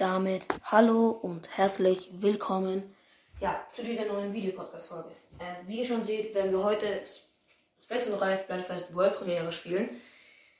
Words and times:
damit 0.00 0.46
hallo 0.64 1.10
und 1.10 1.58
herzlich 1.58 2.08
willkommen 2.22 2.96
ja, 3.38 3.62
zu 3.68 3.82
dieser 3.82 4.06
neuen 4.06 4.32
Videopodcast-Folge. 4.32 5.10
Äh, 5.38 5.68
wie 5.68 5.80
ihr 5.80 5.84
schon 5.84 6.04
seht, 6.04 6.34
werden 6.34 6.52
wir 6.52 6.64
heute 6.64 7.02
Splatoon 7.82 8.18
3 8.18 8.36
Splatfest 8.38 8.94
World 8.94 9.16
Premiere 9.16 9.52
spielen. 9.52 10.00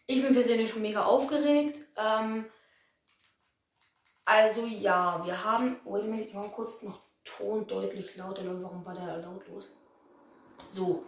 Ich 0.06 0.22
bin 0.22 0.34
persönlich 0.34 0.68
schon 0.68 0.82
mega 0.82 1.04
aufgeregt. 1.04 1.80
Ähm, 1.96 2.44
also 4.26 4.66
ja, 4.66 5.22
wir 5.24 5.42
haben. 5.42 5.76
Wait 5.84 6.02
a 6.02 6.06
minute, 6.06 6.36
mache 6.36 6.50
kurz 6.50 6.82
noch 6.82 7.00
Ton 7.24 7.66
deutlich 7.66 8.16
lauter. 8.16 8.42
Warum 8.44 8.84
war 8.84 8.94
der 8.94 9.18
lautlos? 9.18 9.70
So. 10.68 11.04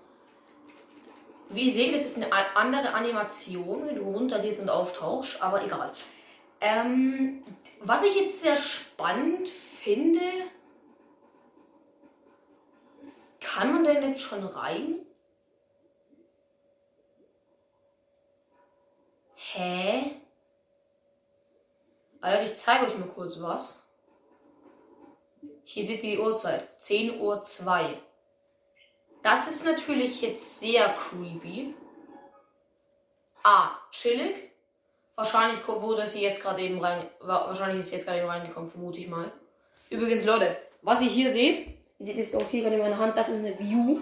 Wie 1.51 1.69
ihr 1.69 1.73
seht, 1.75 1.95
es 1.95 2.07
ist 2.07 2.17
eine 2.17 2.33
andere 2.57 2.95
Animation, 2.95 3.87
wenn 3.87 3.97
du 3.97 4.05
runtergehst 4.05 4.61
und 4.61 4.71
auftauchst, 4.71 5.43
aber 5.43 5.63
egal. 5.65 5.93
Ähm, 6.65 7.45
was 7.81 8.05
ich 8.05 8.15
jetzt 8.15 8.41
sehr 8.41 8.55
spannend 8.55 9.49
finde, 9.49 10.23
kann 13.41 13.73
man 13.73 13.83
denn 13.83 14.09
jetzt 14.09 14.21
schon 14.21 14.45
rein? 14.45 15.05
Hä? 19.35 20.21
Alter, 22.21 22.45
ich 22.45 22.55
zeige 22.55 22.87
euch 22.87 22.97
mal 22.97 23.09
kurz 23.09 23.43
was. 23.43 23.85
Hier 25.65 25.85
seht 25.85 26.05
ihr 26.05 26.17
die 26.17 26.23
Uhrzeit. 26.23 26.69
10.02 26.79 27.19
Uhr. 27.19 28.03
Das 29.23 29.51
ist 29.51 29.65
natürlich 29.65 30.23
jetzt 30.23 30.61
sehr 30.61 30.95
creepy. 30.95 31.75
Ah, 33.43 33.73
chillig. 33.91 34.52
Wahrscheinlich 35.17 35.67
wurde 35.69 36.07
sie 36.07 36.23
jetzt 36.23 36.43
gerade 36.43 36.63
eben 36.63 36.81
rein. 36.81 37.07
Wahrscheinlich 37.21 37.81
ist 37.81 37.91
sie 37.91 37.97
jetzt 37.97 38.07
gerade 38.07 38.21
eben 38.21 38.29
reingekommen, 38.29 38.71
vermute 38.71 38.99
ich 38.99 39.09
mal. 39.09 39.31
Übrigens, 39.91 40.25
Leute, 40.25 40.57
was 40.81 41.03
ihr 41.03 41.11
hier 41.11 41.31
seht, 41.31 41.67
ihr 41.99 42.07
seht 42.07 42.17
jetzt 42.17 42.35
auch 42.35 42.49
hier 42.49 42.63
gerade 42.63 42.77
in 42.77 42.83
meiner 42.83 42.99
Hand, 42.99 43.17
das 43.17 43.29
ist 43.29 43.39
eine 43.39 43.59
View. 43.59 44.01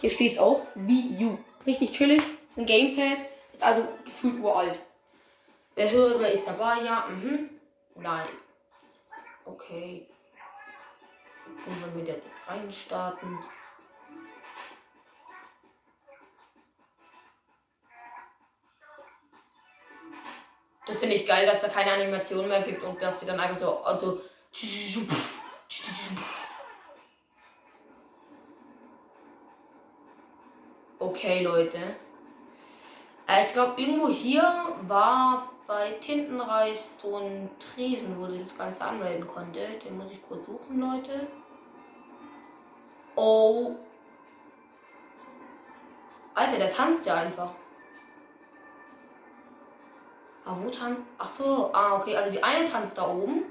Hier 0.00 0.10
steht 0.10 0.32
es 0.32 0.38
auch, 0.38 0.62
View. 0.74 1.38
Richtig 1.66 1.92
chillig, 1.92 2.22
ist 2.48 2.58
ein 2.58 2.66
Gamepad, 2.66 3.26
ist 3.52 3.62
also 3.62 3.86
gefühlt 4.04 4.38
uralt. 4.40 4.80
Wer 5.74 5.90
hört, 5.90 6.20
wer 6.20 6.32
ist 6.32 6.48
dabei? 6.48 6.80
Ja, 6.82 7.06
mhm. 7.08 7.50
Nein. 7.96 8.28
Okay. 9.44 10.06
Und 11.66 11.94
wir 11.94 12.02
wieder 12.02 12.14
reinstarten. 12.46 13.38
Das 20.86 21.00
finde 21.00 21.16
ich 21.16 21.26
geil, 21.26 21.46
dass 21.46 21.60
da 21.60 21.68
keine 21.68 21.92
Animation 21.92 22.48
mehr 22.48 22.62
gibt 22.62 22.82
und 22.84 23.02
dass 23.02 23.20
sie 23.20 23.26
dann 23.26 23.40
einfach 23.40 23.56
so, 23.56 23.78
also. 23.78 24.20
Okay, 30.98 31.42
Leute. 31.42 31.78
Äh, 33.28 33.44
ich 33.44 33.52
glaube, 33.52 33.80
irgendwo 33.80 34.08
hier 34.08 34.76
war 34.82 35.50
bei 35.66 35.92
Tintenreis 36.00 37.02
so 37.02 37.16
ein 37.16 37.50
Tresen, 37.58 38.20
wo 38.20 38.30
sie 38.30 38.38
das 38.38 38.56
Ganze 38.56 38.84
anmelden 38.84 39.26
konnte. 39.26 39.60
Den 39.84 39.98
muss 39.98 40.12
ich 40.12 40.22
kurz 40.22 40.46
suchen, 40.46 40.80
Leute. 40.80 41.26
Oh. 43.16 43.74
Alter, 46.34 46.58
der 46.58 46.70
tanzt 46.70 47.06
ja 47.06 47.16
einfach. 47.16 47.54
Ah, 50.46 50.56
wo 50.62 50.70
tanzt. 50.70 51.02
Ach 51.18 51.28
so, 51.28 51.70
ah, 51.74 51.96
okay. 51.96 52.16
Also 52.16 52.30
die 52.30 52.42
eine 52.42 52.64
tanzt 52.64 52.96
da 52.96 53.08
oben. 53.08 53.42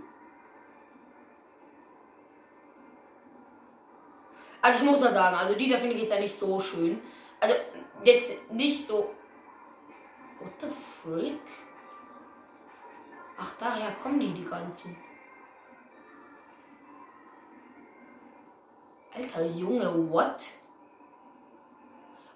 Also 4.62 4.80
ich 4.80 4.90
muss 4.90 5.02
mal 5.02 5.12
sagen, 5.12 5.36
also 5.36 5.54
die 5.54 5.70
da 5.70 5.78
finde 5.78 5.94
ich 5.94 6.02
jetzt 6.02 6.14
ja 6.14 6.20
nicht 6.20 6.36
so 6.36 6.60
schön. 6.60 7.02
Also 7.40 7.54
jetzt 8.06 8.52
nicht 8.52 8.84
so. 8.84 9.14
What 10.40 10.54
the 10.62 10.68
frick? 10.68 11.40
Ach, 13.38 13.54
daher 13.60 13.92
kommen 14.02 14.20
die, 14.20 14.34
die 14.34 14.46
ganzen. 14.46 14.96
Alter 19.14 19.46
Junge, 19.46 20.10
what? 20.10 20.46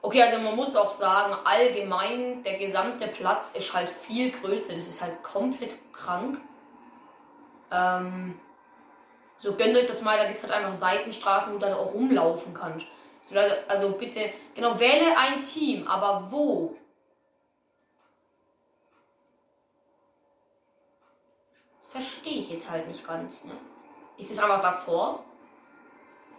Okay, 0.01 0.21
also 0.21 0.37
man 0.39 0.55
muss 0.55 0.75
auch 0.75 0.89
sagen, 0.89 1.35
allgemein, 1.43 2.41
der 2.43 2.57
gesamte 2.57 3.07
Platz 3.07 3.51
ist 3.51 3.73
halt 3.73 3.89
viel 3.89 4.31
größer. 4.31 4.73
Das 4.75 4.87
ist 4.87 5.01
halt 5.01 5.21
komplett 5.23 5.75
krank. 5.91 6.39
Ähm, 7.71 8.39
so 9.39 9.55
gönnt 9.55 9.75
euch 9.75 9.87
das 9.87 10.01
mal, 10.01 10.17
da 10.17 10.25
gibt 10.25 10.37
es 10.37 10.43
halt 10.43 10.53
einfach 10.53 10.73
Seitenstraßen, 10.73 11.53
wo 11.53 11.57
du 11.57 11.65
dann 11.65 11.73
auch 11.77 11.93
rumlaufen 11.93 12.53
kannst. 12.53 12.85
So, 13.21 13.37
also 13.67 13.91
bitte, 13.91 14.31
genau, 14.55 14.79
wähle 14.79 15.17
ein 15.17 15.41
Team, 15.41 15.85
aber 15.87 16.31
wo? 16.31 16.75
Das 21.81 21.89
verstehe 21.91 22.39
ich 22.39 22.49
jetzt 22.49 22.69
halt 22.69 22.87
nicht 22.87 23.05
ganz, 23.05 23.43
ne? 23.43 23.53
Ist 24.17 24.31
es 24.31 24.39
einfach 24.39 24.61
davor? 24.61 25.23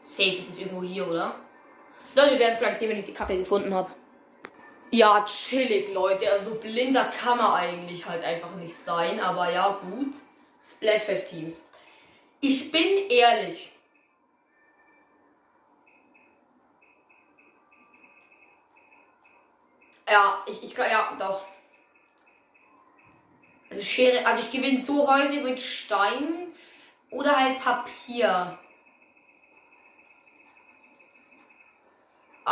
Safe 0.01 0.37
ist 0.37 0.49
es 0.49 0.59
irgendwo 0.59 0.83
hier, 0.83 1.07
oder? 1.09 1.35
Leute, 2.15 2.33
wir 2.33 2.39
werden 2.41 2.53
es 2.53 2.59
gleich 2.59 2.77
sehen, 2.77 2.91
wenn 2.91 2.99
ich 2.99 3.05
die 3.05 3.15
Kacke 3.15 3.39
gefunden 3.39 3.73
habe. 3.73 3.91
Ja, 4.91 5.25
chillig, 5.25 5.93
Leute. 5.95 6.31
Also 6.31 6.57
blinder 6.57 7.05
kann 7.05 7.39
man 7.39 7.53
eigentlich 7.53 8.05
halt 8.07 8.25
einfach 8.25 8.55
nicht 8.57 8.75
sein. 8.75 9.21
Aber 9.21 9.51
ja, 9.53 9.79
gut. 9.81 10.15
Splatfest-Teams. 10.61 11.71
Ich 12.41 12.73
bin 12.73 13.09
ehrlich. 13.09 13.73
Ja, 20.11 20.45
ich, 20.47 20.65
ich 20.65 20.77
ja, 20.77 21.17
doch. 21.19 21.43
Also 23.71 23.83
Schere, 23.83 24.27
also 24.27 24.43
ich 24.43 24.51
gewinne 24.51 24.85
so 24.85 25.09
häufig 25.09 25.43
mit 25.45 25.61
Stein 25.61 26.49
oder 27.11 27.39
halt 27.39 27.61
Papier. 27.61 28.59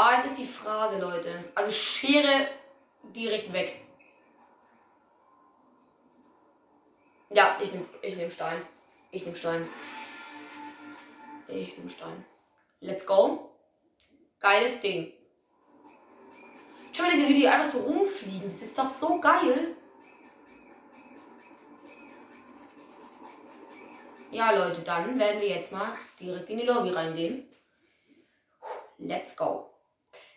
Ah, 0.00 0.14
jetzt 0.14 0.26
ist 0.26 0.38
die 0.38 0.46
Frage, 0.46 0.96
Leute. 0.96 1.50
Also 1.56 1.72
Schere 1.72 2.46
direkt 3.02 3.52
weg. 3.52 3.80
Ja, 7.30 7.58
ich 7.60 7.72
nehme 7.72 7.84
ich 8.00 8.16
nehm 8.16 8.30
Stein. 8.30 8.62
Ich 9.10 9.24
nehme 9.24 9.34
Stein. 9.34 9.68
Ich 11.48 11.76
nehme 11.76 11.90
Stein. 11.90 12.24
Let's 12.78 13.04
go. 13.06 13.50
Geiles 14.38 14.80
Ding. 14.80 15.12
Schau 16.92 17.02
mal, 17.02 17.14
wie 17.14 17.34
die 17.34 17.48
einfach 17.48 17.72
so 17.72 17.80
rumfliegen. 17.80 18.44
Das 18.44 18.62
ist 18.62 18.78
doch 18.78 18.90
so 18.90 19.20
geil. 19.20 19.74
Ja, 24.30 24.52
Leute, 24.52 24.82
dann 24.82 25.18
werden 25.18 25.40
wir 25.40 25.48
jetzt 25.48 25.72
mal 25.72 25.92
direkt 26.20 26.48
in 26.50 26.58
die 26.58 26.66
Lobby 26.66 26.90
reingehen. 26.90 27.52
Let's 28.98 29.36
go. 29.36 29.67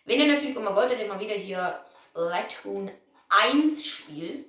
Wenn 0.04 0.20
ihr 0.20 0.32
natürlich 0.32 0.56
immer 0.56 0.74
wollt, 0.74 0.92
dass 0.92 1.00
ich 1.00 1.08
mal 1.08 1.20
wieder 1.20 1.34
hier 1.34 1.80
Splatoon 1.84 2.90
1 3.28 3.86
spiele, 3.86 4.44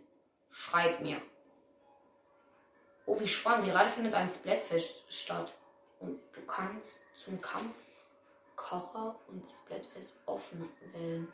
schreibt 0.50 1.02
mir. 1.02 1.22
Oh, 3.06 3.20
wie 3.20 3.28
spannend. 3.28 3.68
Gerade 3.68 3.92
findet 3.92 4.14
ein 4.14 4.30
Splatfest 4.30 5.12
statt. 5.14 5.54
Und 6.00 6.20
du 6.34 6.42
kannst 6.42 7.02
zum 7.16 7.40
Kampf 7.40 7.76
Kocher 8.56 9.16
und 9.28 9.44
Splatfest 9.50 10.12
offen 10.26 10.70
wählen. 10.94 11.32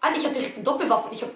Alter, 0.00 0.18
ich 0.18 0.24
habe 0.24 0.34
direkt 0.34 0.54
eine 0.54 0.64
Doppelwaffe. 0.64 1.12
Ich 1.12 1.22
habe 1.22 1.32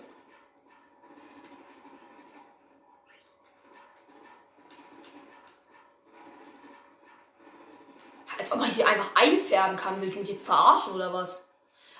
Als 8.50 8.58
ob 8.58 8.66
man 8.66 8.74
hier 8.74 8.88
einfach 8.88 9.14
einfärben 9.14 9.76
kann. 9.76 10.00
Willst 10.00 10.16
du 10.16 10.20
mich 10.20 10.30
jetzt 10.30 10.44
verarschen 10.44 10.94
oder 10.94 11.12
was? 11.12 11.46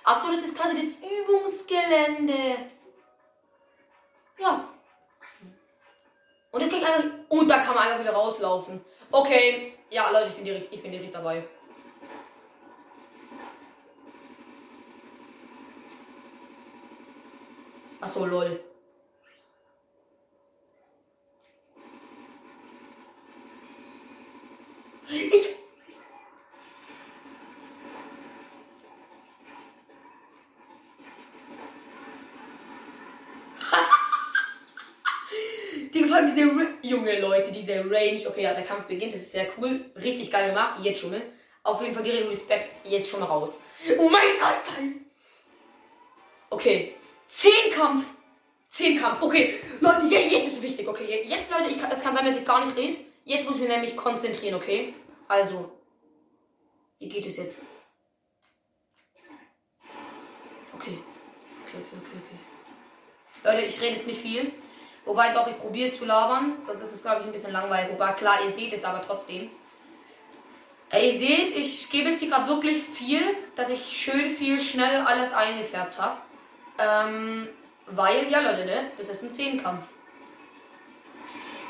Achso, 0.03 0.33
das 0.33 0.45
ist 0.45 0.59
quasi 0.59 0.75
das 0.75 0.97
Übungsgelände. 1.09 2.57
Ja. 4.37 4.69
Und 6.51 6.61
jetzt 6.61 6.73
kann 6.73 6.81
ich 6.81 6.89
einfach. 6.89 7.11
Und 7.29 7.49
da 7.49 7.59
kann 7.59 7.77
man 7.77 7.85
einfach 7.85 8.01
wieder 8.01 8.15
rauslaufen. 8.15 8.85
Okay. 9.13 9.79
Ja, 9.91 10.11
Leute, 10.11 10.31
ich 10.31 10.35
bin 10.35 10.45
direkt, 10.45 10.75
ich 10.75 10.83
bin 10.83 10.91
direkt 10.91 11.15
dabei. 11.15 11.47
Achso, 18.01 18.27
lol. 18.27 18.59
Ich 25.07 25.61
vor 36.11 36.17
allem 36.17 36.35
diese 36.35 36.47
Ra 36.47 36.67
junge 36.91 37.21
Leute, 37.21 37.53
diese 37.53 37.79
Range. 37.79 38.21
Okay, 38.27 38.43
ja, 38.43 38.55
der 38.55 38.65
Kampf 38.65 38.85
beginnt. 38.85 39.15
Das 39.15 39.23
ist 39.23 39.33
sehr 39.33 39.47
cool. 39.57 39.85
Richtig 39.97 40.31
geil 40.31 40.51
gemacht. 40.51 40.75
Jetzt 40.83 41.01
schon 41.01 41.11
mal. 41.11 41.23
Auf 41.63 41.81
jeden 41.83 41.95
Fall 41.95 42.03
direkt 42.03 42.31
Respekt. 42.31 42.71
Jetzt 42.85 43.11
schon 43.11 43.21
mal 43.21 43.27
raus. 43.27 43.59
Oh 43.99 44.09
mein 44.09 44.23
Gott, 44.41 44.77
geil. 44.77 44.93
Okay. 46.51 46.95
Zehn 47.27 47.73
Kampf. 47.73 48.07
Zehn 48.69 49.01
Kampf. 49.01 49.23
Okay. 49.23 49.55
Leute, 49.81 50.07
jetzt 50.07 50.49
ist 50.49 50.55
es 50.55 50.63
wichtig. 50.63 50.89
Okay, 50.89 51.25
jetzt, 51.27 51.51
Leute, 51.51 51.71
ich 51.71 51.77
es 51.77 52.03
kann 52.03 52.15
sein, 52.15 52.27
dass 52.27 52.39
ich 52.39 52.45
gar 52.45 52.65
nicht 52.65 52.77
rede. 52.77 52.99
Jetzt 53.25 53.45
muss 53.47 53.57
ich 53.57 53.63
mich 53.63 53.71
nämlich 53.71 53.97
konzentrieren, 53.97 54.55
okay? 54.55 54.95
Also. 55.29 55.71
Wie 56.99 57.09
geht 57.09 57.27
es 57.27 57.37
jetzt? 57.37 57.61
Okay. 60.75 60.99
Okay, 61.63 61.79
okay, 61.79 61.97
okay, 62.01 62.17
okay. 62.25 62.39
Leute, 63.45 63.67
ich 63.67 63.81
rede 63.81 63.95
jetzt 63.95 64.07
nicht 64.07 64.21
viel. 64.21 64.53
Wobei 65.11 65.35
doch, 65.35 65.49
ich 65.49 65.59
probiere 65.59 65.93
zu 65.93 66.05
labern. 66.05 66.59
Sonst 66.63 66.83
ist 66.83 66.93
es, 66.93 67.03
glaube 67.03 67.19
ich, 67.19 67.27
ein 67.27 67.33
bisschen 67.33 67.51
langweilig. 67.51 67.91
Wobei, 67.95 68.13
klar, 68.13 68.45
ihr 68.45 68.53
seht 68.53 68.73
es 68.73 68.85
aber 68.85 69.03
trotzdem. 69.05 69.51
Ihr 70.93 71.19
seht, 71.19 71.57
ich 71.57 71.91
gebe 71.91 72.11
jetzt 72.11 72.21
hier 72.21 72.31
gerade 72.31 72.47
wirklich 72.47 72.81
viel, 72.81 73.21
dass 73.57 73.71
ich 73.71 73.91
schön 73.91 74.31
viel 74.31 74.61
schnell 74.61 75.05
alles 75.05 75.33
eingefärbt 75.33 75.99
habe. 75.99 76.17
Ähm, 76.79 77.49
weil, 77.87 78.31
ja 78.31 78.39
Leute, 78.39 78.65
ne? 78.65 78.93
Das 78.99 79.09
ist 79.09 79.25
ein 79.25 79.33
Zehnkampf. 79.33 79.83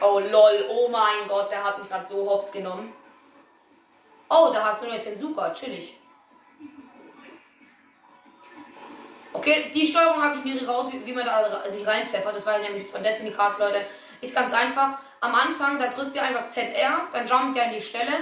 Oh 0.02 0.18
lol, 0.18 0.66
oh 0.68 0.88
mein 0.90 1.26
Gott, 1.26 1.50
der 1.50 1.64
hat 1.64 1.78
mich 1.78 1.88
gerade 1.88 2.06
so 2.06 2.28
hops 2.28 2.52
genommen. 2.52 2.92
Oh, 4.28 4.50
da 4.52 4.64
hat 4.64 4.78
so 4.78 4.86
eine 4.86 5.02
Tensuka, 5.02 5.54
chillig. 5.54 5.98
Okay, 9.32 9.70
die 9.72 9.86
Steuerung 9.86 10.20
habe 10.22 10.36
ich 10.36 10.44
nie 10.44 10.64
raus, 10.64 10.92
wie, 10.92 11.06
wie 11.06 11.12
man 11.12 11.24
da 11.24 11.62
sich 11.70 11.86
reinpfeffert. 11.86 12.34
Das 12.34 12.46
war 12.46 12.58
nämlich 12.58 12.86
von 12.88 13.02
Destiny 13.02 13.30
Cast, 13.30 13.58
Leute. 13.58 13.86
Ist 14.20 14.34
ganz 14.34 14.52
einfach. 14.52 14.98
Am 15.20 15.34
Anfang, 15.34 15.78
da 15.78 15.88
drückt 15.88 16.16
ihr 16.16 16.22
einfach 16.22 16.46
ZR, 16.46 17.08
dann 17.12 17.26
jumpt 17.26 17.56
ihr 17.56 17.64
an 17.64 17.72
die 17.72 17.80
Stelle. 17.80 18.12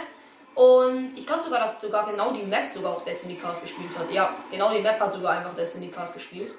Und 0.55 1.17
ich 1.17 1.27
glaube 1.27 1.41
sogar, 1.41 1.61
dass 1.61 1.81
sogar 1.81 2.05
genau 2.11 2.33
die 2.33 2.43
Map 2.43 2.65
sogar 2.67 2.93
auch 2.93 3.05
Destiny 3.05 3.37
Cast 3.37 3.63
gespielt 3.63 3.97
hat. 3.97 4.11
Ja, 4.11 4.35
genau 4.51 4.73
die 4.73 4.81
Map 4.81 4.99
hat 4.99 5.13
sogar 5.13 5.39
einfach 5.39 5.55
Destiny 5.55 5.89
Cast 5.89 6.15
gespielt. 6.15 6.55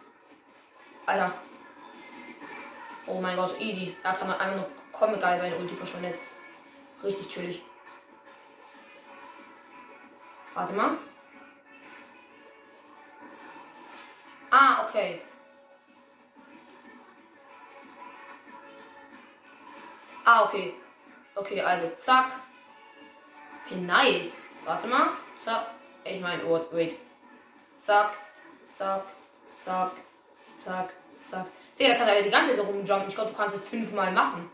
Alter. 1.05 1.33
Oh 3.05 3.19
mein 3.19 3.35
Gott, 3.35 3.59
easy. 3.59 3.95
Da 4.03 4.13
kann 4.13 4.29
man 4.29 4.39
einfach 4.39 4.57
noch 4.57 4.67
Comic 4.91 5.19
geil 5.19 5.39
sein, 5.39 5.53
Ulti 5.59 5.75
verschwendet. 5.75 6.15
Richtig 7.03 7.27
chillig. 7.27 7.61
Warte 10.53 10.73
mal. 10.73 10.97
Ah, 14.51 14.85
okay. 14.85 15.21
Ah, 20.25 20.43
okay. 20.45 20.73
Okay, 21.35 21.61
also 21.61 21.91
zack. 21.95 22.33
Okay, 23.65 23.79
nice. 23.81 24.53
Warte 24.65 24.87
mal. 24.87 25.09
Zack. 25.35 25.67
Ich 26.03 26.21
meine, 26.21 26.43
oh, 26.45 26.65
wait. 26.71 26.97
Zack, 27.77 28.13
zack, 28.67 29.05
zack, 29.55 29.91
zack, 30.57 30.93
zack. 31.21 31.47
Digga, 31.77 31.93
da 31.93 31.95
kann 31.95 32.07
ja 32.07 32.21
die 32.21 32.29
ganze 32.29 32.55
Zeit 32.55 32.65
rumjumpen. 32.65 33.09
Ich 33.09 33.15
glaube, 33.15 33.31
du 33.31 33.37
kannst 33.37 33.55
es 33.55 33.67
fünfmal 33.67 34.11
machen. 34.11 34.49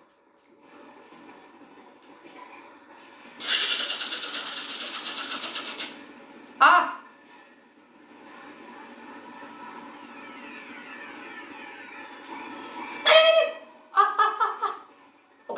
Ah! 6.60 6.96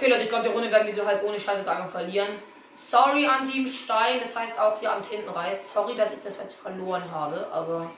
Okay, 0.08 0.14
Leute, 0.14 0.24
ich 0.24 0.30
glaube, 0.30 0.48
die 0.48 0.54
Runde 0.56 0.72
werden 0.72 0.88
wir 0.88 0.96
so 0.96 1.06
halt 1.06 1.22
ohne 1.22 1.36
einfach 1.36 1.90
verlieren. 1.90 2.40
Sorry 2.72 3.28
an 3.28 3.44
Team 3.44 3.68
Stein, 3.68 4.22
das 4.22 4.34
heißt 4.34 4.58
auch 4.58 4.80
hier 4.80 4.94
am 4.94 5.02
Tintenreis. 5.02 5.74
Sorry, 5.74 5.98
dass 5.98 6.14
ich 6.14 6.22
das 6.22 6.38
jetzt 6.38 6.54
verloren 6.54 7.12
habe, 7.12 7.46
aber. 7.52 7.92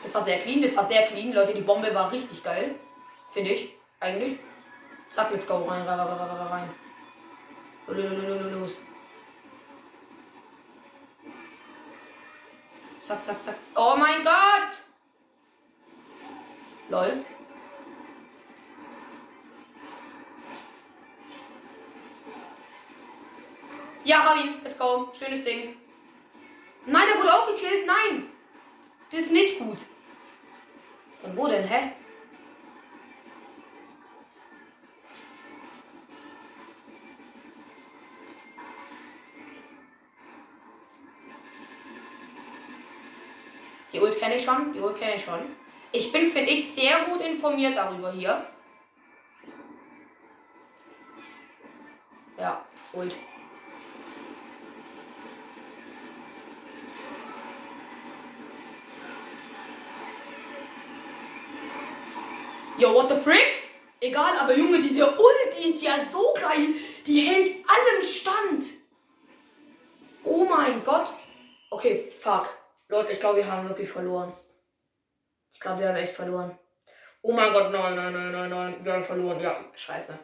Das 0.00 0.14
war 0.14 0.22
sehr 0.22 0.38
clean, 0.38 0.62
das 0.62 0.76
war 0.76 0.84
sehr 0.84 1.06
clean, 1.06 1.32
Leute. 1.32 1.54
Die 1.54 1.60
Bombe 1.60 1.92
war 1.92 2.12
richtig 2.12 2.44
geil. 2.44 2.76
Finde 3.30 3.50
ich, 3.50 3.74
eigentlich. 3.98 4.38
Zack, 5.08 5.32
let's 5.32 5.48
go. 5.48 5.64
Rein, 5.64 5.82
rein, 5.82 5.98
rein, 5.98 6.08
rein, 6.08 6.68
rein. 7.88 8.52
Los. 8.52 8.82
Zack, 13.00 13.24
zack, 13.24 13.42
zack. 13.42 13.56
Oh 13.74 13.96
mein 13.98 14.22
Gott! 14.22 14.78
Lol. 16.90 17.24
Ja, 24.08 24.24
hab 24.24 24.36
ihn. 24.42 24.54
Let's 24.64 24.78
go. 24.78 25.12
Schönes 25.12 25.44
Ding. 25.44 25.76
Nein, 26.86 27.06
der 27.12 27.20
wurde 27.20 27.34
auch 27.34 27.46
gekillt. 27.46 27.86
Nein. 27.86 28.30
Das 29.10 29.20
ist 29.20 29.32
nicht 29.32 29.58
gut. 29.58 29.76
Von 31.20 31.36
wo 31.36 31.46
denn, 31.46 31.68
hä? 31.68 31.92
Die 43.92 44.00
Ult 44.00 44.18
kenne 44.18 44.36
ich 44.36 44.44
schon. 44.44 44.72
Die 44.72 44.80
Ult 44.80 44.98
kenne 44.98 45.16
ich 45.16 45.24
schon. 45.24 45.40
Ich 45.92 46.10
bin, 46.10 46.28
finde 46.30 46.50
ich, 46.50 46.72
sehr 46.72 47.04
gut 47.04 47.20
informiert 47.20 47.76
darüber 47.76 48.10
hier. 48.12 48.46
Ja, 52.38 52.64
Ult. 52.94 53.14
Yo, 62.78 62.94
what 62.94 63.08
the 63.08 63.16
frick? 63.16 63.64
Egal, 64.00 64.38
aber 64.38 64.56
Junge, 64.56 64.80
diese 64.80 65.04
Ult 65.04 65.58
die 65.58 65.70
ist 65.70 65.82
ja 65.82 65.98
so 66.04 66.32
geil. 66.34 66.74
Die 67.06 67.20
hält 67.22 67.64
allem 67.68 68.02
stand. 68.02 68.64
Oh 70.22 70.44
mein 70.44 70.84
Gott. 70.84 71.08
Okay, 71.70 71.96
fuck. 71.96 72.46
Leute, 72.88 73.14
ich 73.14 73.20
glaube, 73.20 73.38
wir 73.38 73.50
haben 73.50 73.68
wirklich 73.68 73.90
verloren. 73.90 74.32
Ich 75.52 75.58
glaube, 75.58 75.80
wir 75.80 75.88
haben 75.88 75.96
echt 75.96 76.14
verloren. 76.14 76.56
Oh 77.22 77.32
mein 77.32 77.52
Gott, 77.52 77.72
nein, 77.72 77.96
nein, 77.96 78.12
nein, 78.12 78.30
nein, 78.30 78.50
nein. 78.50 78.76
Wir 78.84 78.92
haben 78.92 79.02
verloren. 79.02 79.40
Ja, 79.40 79.56
scheiße. 79.74 80.16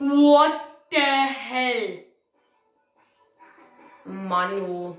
What 0.00 0.60
the 0.90 0.98
hell? 0.98 2.04
Manu. 4.04 4.96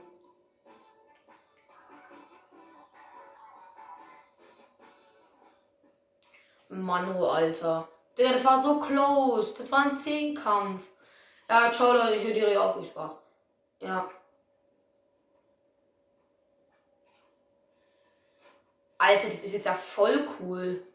Manu, 6.72 7.26
Alter. 7.28 7.88
Digga, 8.18 8.32
das 8.32 8.46
war 8.46 8.62
so 8.62 8.80
close. 8.80 9.54
Das 9.58 9.72
war 9.72 9.80
ein 9.80 9.96
Zehnkampf. 9.96 10.88
Ja, 11.50 11.70
ciao 11.70 11.94
Leute, 11.94 12.16
ich 12.16 12.24
höre 12.24 12.34
direkt 12.34 12.58
auf. 12.58 12.76
Viel 12.76 12.86
Spaß. 12.86 13.20
Ja. 13.80 14.10
Alter, 18.98 19.28
das 19.28 19.44
ist 19.44 19.54
jetzt 19.54 19.66
ja 19.66 19.74
voll 19.74 20.26
cool. 20.40 20.86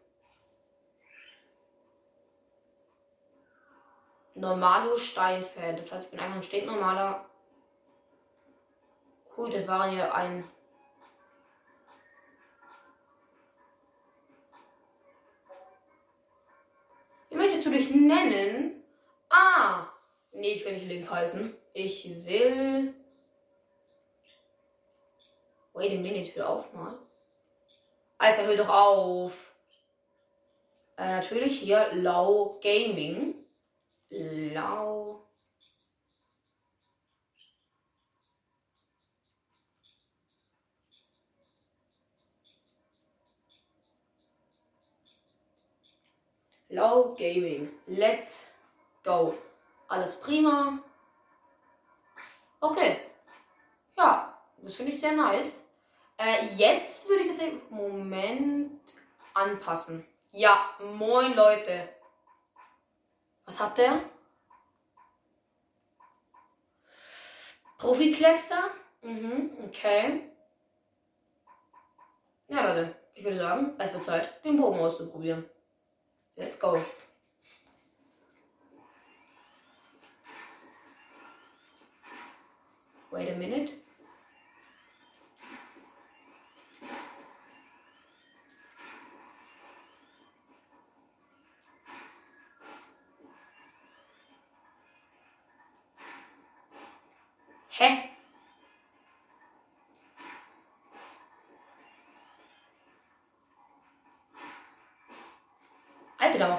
Normalo 4.34 4.96
Steinfan. 4.96 5.76
Das 5.76 5.92
heißt, 5.92 6.04
ich 6.06 6.10
bin 6.10 6.20
einfach 6.20 6.36
ein 6.36 6.42
stinknormaler. 6.42 7.24
Cool, 9.36 9.50
das 9.50 9.68
war 9.68 9.88
ja 9.88 10.12
ein 10.12 10.50
möchtest 17.36 17.66
du 17.66 17.70
dich 17.70 17.94
nennen? 17.94 18.82
Ah. 19.28 19.86
Nee, 20.32 20.52
ich 20.52 20.64
will 20.64 20.74
nicht 20.74 20.88
Link 20.88 21.10
heißen. 21.10 21.54
Ich 21.72 22.24
will. 22.24 22.94
Wait 25.72 25.92
a 25.92 26.00
minute, 26.00 26.34
hör 26.34 26.48
auf 26.50 26.72
mal. 26.72 26.98
Alter, 28.18 28.46
hör 28.46 28.56
doch 28.56 28.70
auf. 28.70 29.54
Äh, 30.96 31.16
natürlich 31.16 31.60
hier 31.60 31.90
Lau 31.92 32.58
Gaming. 32.62 33.34
Lau. 34.08 35.25
Low 46.76 47.14
Gaming. 47.16 47.70
Let's 47.86 48.52
go. 49.02 49.34
Alles 49.88 50.20
prima. 50.20 50.78
Okay. 52.60 53.00
Ja, 53.96 54.36
das 54.58 54.74
finde 54.74 54.92
ich 54.92 55.00
sehr 55.00 55.12
nice. 55.12 55.64
Äh, 56.18 56.44
jetzt 56.56 57.08
würde 57.08 57.22
ich 57.22 57.28
das. 57.28 57.40
Moment. 57.70 58.78
anpassen. 59.32 60.06
Ja, 60.32 60.70
moin 60.98 61.34
Leute. 61.34 61.88
Was 63.46 63.58
hat 63.58 63.78
der? 63.78 64.00
Profi-Kleckser? 67.78 68.70
Mhm, 69.00 69.50
okay. 69.64 70.30
Ja, 72.48 72.66
Leute, 72.66 72.94
ich 73.14 73.24
würde 73.24 73.38
sagen, 73.38 73.74
es 73.78 73.94
wird 73.94 74.04
Zeit, 74.04 74.44
den 74.44 74.58
Bogen 74.58 74.80
auszuprobieren. 74.80 75.48
Let's 76.36 76.58
go. 76.58 76.82
Wait 83.10 83.28
a 83.30 83.34
minute. 83.36 83.85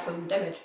Voll 0.08 0.28
Damage. 0.28 0.60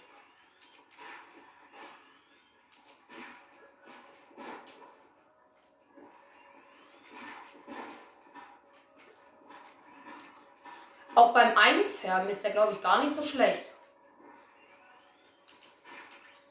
Auch 11.14 11.34
beim 11.34 11.54
Einfärben 11.56 12.28
ist 12.30 12.42
der, 12.42 12.52
glaube 12.52 12.72
ich, 12.72 12.80
gar 12.80 13.02
nicht 13.02 13.14
so 13.14 13.22
schlecht. 13.22 13.70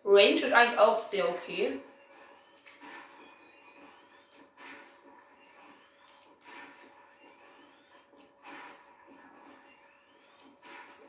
Range 0.03 0.33
ist 0.33 0.53
eigentlich 0.53 0.79
auch 0.79 0.99
sehr 0.99 1.27
okay. 1.27 1.79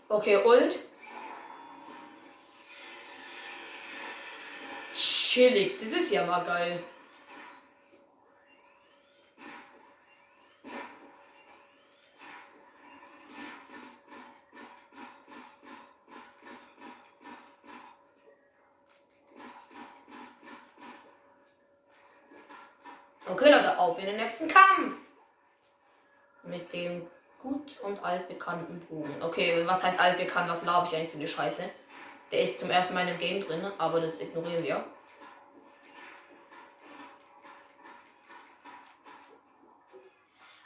Okay, 0.09 0.37
Ult. 0.45 0.92
Chillig, 5.33 5.79
das 5.79 5.89
ist 5.89 6.12
ja 6.12 6.27
mal 6.27 6.45
geil. 6.45 6.79
Okay, 23.27 23.51
Leute, 23.51 23.79
auf 23.79 23.99
in 23.99 24.05
den 24.05 24.17
nächsten 24.17 24.49
Kampf. 24.49 24.97
Mit 26.43 26.71
dem 26.75 27.07
gut 27.41 27.81
und 27.81 28.05
altbekannten 28.05 28.81
Bogen. 28.81 29.23
Okay, 29.23 29.62
was 29.67 29.83
heißt 29.83 29.99
altbekannt? 29.99 30.51
Was 30.51 30.67
labe 30.67 30.87
ich 30.87 30.95
eigentlich 30.95 31.11
für 31.11 31.17
eine 31.17 31.27
Scheiße? 31.27 31.71
Der 32.31 32.43
ist 32.43 32.61
zum 32.61 32.71
ersten 32.71 32.93
Mal 32.93 33.09
in 33.09 33.17
dem 33.17 33.19
Game 33.19 33.41
drin, 33.43 33.73
aber 33.79 33.99
das 34.03 34.21
ignorieren 34.21 34.62
wir. 34.62 34.85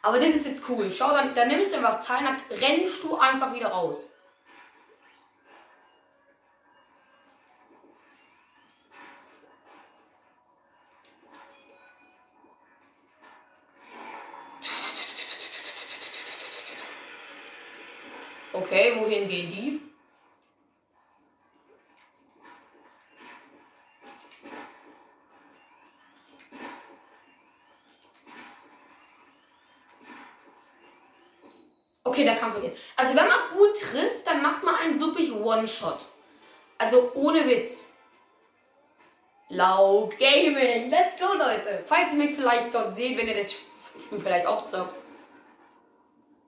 Aber 0.07 0.21
das 0.21 0.37
ist 0.37 0.47
jetzt 0.47 0.63
cool. 0.69 0.89
Schau, 0.89 1.11
dann, 1.11 1.35
dann 1.35 1.49
nimmst 1.49 1.73
du 1.73 1.79
einfach 1.79 1.99
teil, 1.99 2.23
dann 2.23 2.37
rennst 2.61 3.03
du 3.03 3.17
einfach 3.17 3.53
wieder 3.53 3.67
raus. 3.67 4.13
Okay, 18.53 18.95
wohin 19.01 19.27
gehen 19.27 19.51
die? 19.51 19.87
Okay, 32.17 32.25
der 32.25 32.37
Kampf 32.37 32.55
beginnt. 32.55 32.77
Also 32.97 33.11
wenn 33.15 33.27
man 33.29 33.37
gut 33.53 33.79
trifft, 33.79 34.27
dann 34.27 34.41
macht 34.41 34.63
man 34.63 34.75
einen 34.77 34.99
wirklich 34.99 35.33
One-Shot. 35.67 35.99
Also 36.79 37.13
ohne 37.15 37.47
Witz. 37.47 37.95
Lau 39.49 40.09
Gaming. 40.19 40.91
Let's 40.91 41.19
go, 41.19 41.33
Leute. 41.35 41.83
Falls 41.85 42.13
ihr 42.13 42.19
mich 42.19 42.35
vielleicht 42.35 42.75
dort 42.75 42.95
seht, 42.95 43.19
wenn 43.19 43.29
ihr 43.29 43.35
das 43.37 43.53
Spiel 43.53 44.21
vielleicht 44.21 44.47
auch 44.47 44.65
zockt. 44.65 44.95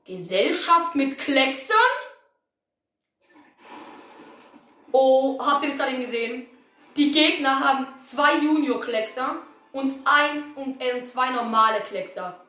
Gesellschaft 0.05 0.95
mit 0.95 1.19
Klecksern? 1.19 1.77
Oh, 4.93 5.39
habt 5.45 5.63
ihr 5.65 5.71
das 5.71 5.79
gerade 5.79 5.93
eben 5.93 6.01
gesehen? 6.01 6.47
Die 6.97 7.13
Gegner 7.13 7.61
haben 7.61 7.99
zwei 7.99 8.39
Junior-Kleckser 8.39 9.43
und 9.73 10.01
ein 10.05 10.55
und 10.55 10.83
äh, 10.83 11.01
zwei 11.03 11.31
normale 11.31 11.81
Kleckser. 11.81 12.41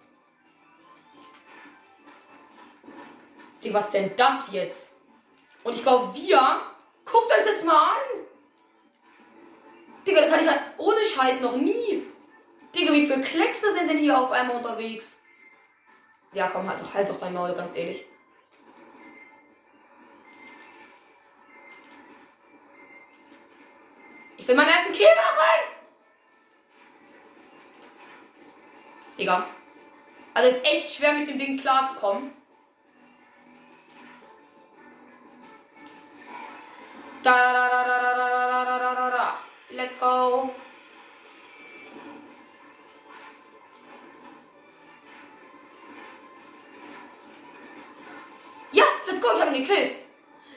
Die, 3.64 3.74
was 3.74 3.92
denn 3.92 4.16
das 4.16 4.54
jetzt? 4.54 4.99
Und 5.63 5.75
ich 5.75 5.84
glaube, 5.84 6.13
wir. 6.16 6.62
Guckt 7.06 7.32
euch 7.32 7.46
das 7.46 7.63
mal 7.63 7.94
an! 7.94 8.25
Digga, 10.06 10.22
das 10.22 10.32
hatte 10.32 10.44
ich 10.44 10.50
halt 10.50 10.62
ohne 10.78 11.04
Scheiß 11.04 11.42
noch 11.42 11.56
nie. 11.56 12.06
Digga, 12.75 12.94
wie 12.94 13.08
viele 13.08 13.22
Kleckser 13.22 13.74
sind 13.74 13.89
denn 13.89 13.98
hier 13.98 14.18
auf 14.18 14.32
einmal 14.32 14.58
unterwegs? 14.58 15.20
Ja, 16.34 16.48
komm, 16.50 16.70
halt 16.70 16.80
doch, 16.80 16.94
halt 16.94 17.10
doch 17.10 17.20
dein 17.20 17.34
Maul, 17.34 17.54
ganz 17.54 17.75
ehrlich. 17.75 18.06
Ich 24.38 24.48
will 24.48 24.56
meinen 24.56 24.70
ersten 24.70 24.94
Kill 24.94 25.08
machen! 25.16 25.75
Digga. 29.18 29.48
Also 30.34 30.50
ist 30.50 30.66
echt 30.66 30.92
schwer 30.92 31.13
mit 31.13 31.28
dem 31.28 31.39
Ding 31.39 31.58
klarzukommen. 31.58 32.32
Da, 37.30 37.36
da, 37.36 37.70
da, 37.70 37.84
da, 37.84 38.02
da, 38.02 38.66
da, 38.66 38.80
da, 38.80 38.94
da, 38.96 39.10
da. 39.12 39.38
Let's 39.70 40.00
go. 40.00 40.50
Ja, 48.72 48.84
let's 49.06 49.22
go, 49.22 49.28
ich 49.36 49.42
habe 49.42 49.56
ihn 49.56 49.62
gekillt. 49.62 49.92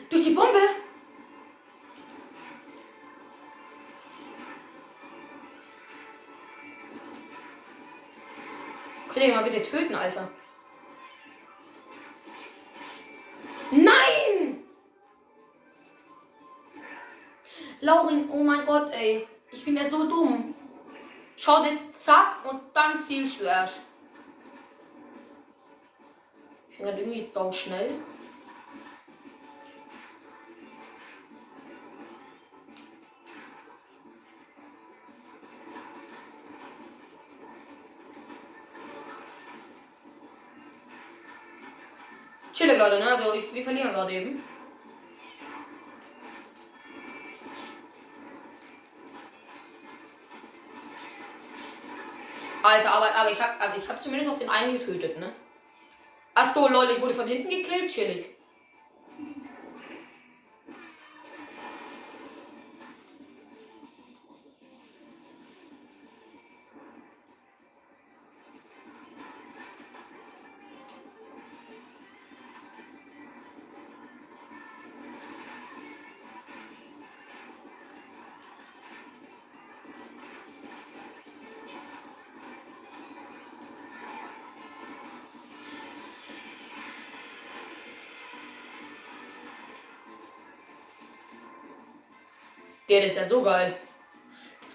Durch 0.08 0.24
die 0.24 0.30
Bombe. 0.30 0.58
Ihr 9.14 9.34
mal 9.34 9.44
bitte 9.44 9.62
töten, 9.62 9.94
Alter? 9.94 10.28
Oh 18.32 18.42
mein 18.42 18.66
Gott, 18.66 18.90
ey. 18.92 19.26
Ich 19.50 19.64
bin 19.64 19.76
ja 19.76 19.84
so 19.84 20.08
dumm. 20.08 20.54
Schaut 21.36 21.66
jetzt 21.66 22.02
zack 22.02 22.38
und 22.50 22.60
dann 22.72 22.98
erst. 23.44 23.82
Ich 26.70 26.78
bin 26.78 26.86
gerade 26.86 27.00
irgendwie 27.00 27.24
so 27.24 27.52
schnell. 27.52 27.90
Chille 42.52 42.76
gerade, 42.76 42.98
ne? 42.98 43.16
Also 43.16 43.34
ich, 43.34 43.52
wir 43.52 43.64
verlieren 43.64 43.92
gerade 43.92 44.12
eben. 44.12 44.51
Alter, 52.64 52.92
aber, 52.92 53.14
aber 53.14 53.30
ich 53.30 53.40
hab, 53.40 53.60
also 53.60 53.78
ich 53.78 53.88
hab 53.88 54.00
zumindest 54.00 54.30
noch 54.30 54.38
den 54.38 54.48
einen 54.48 54.78
getötet, 54.78 55.18
ne? 55.18 55.32
Ach 56.34 56.52
so, 56.52 56.68
lol, 56.68 56.88
ich 56.90 57.00
wurde 57.00 57.14
von 57.14 57.26
hinten 57.26 57.50
gekillt, 57.50 57.90
chillig. 57.90 58.36
Der 92.92 93.06
ist 93.06 93.16
ja 93.16 93.26
so 93.26 93.40
geil. 93.40 93.74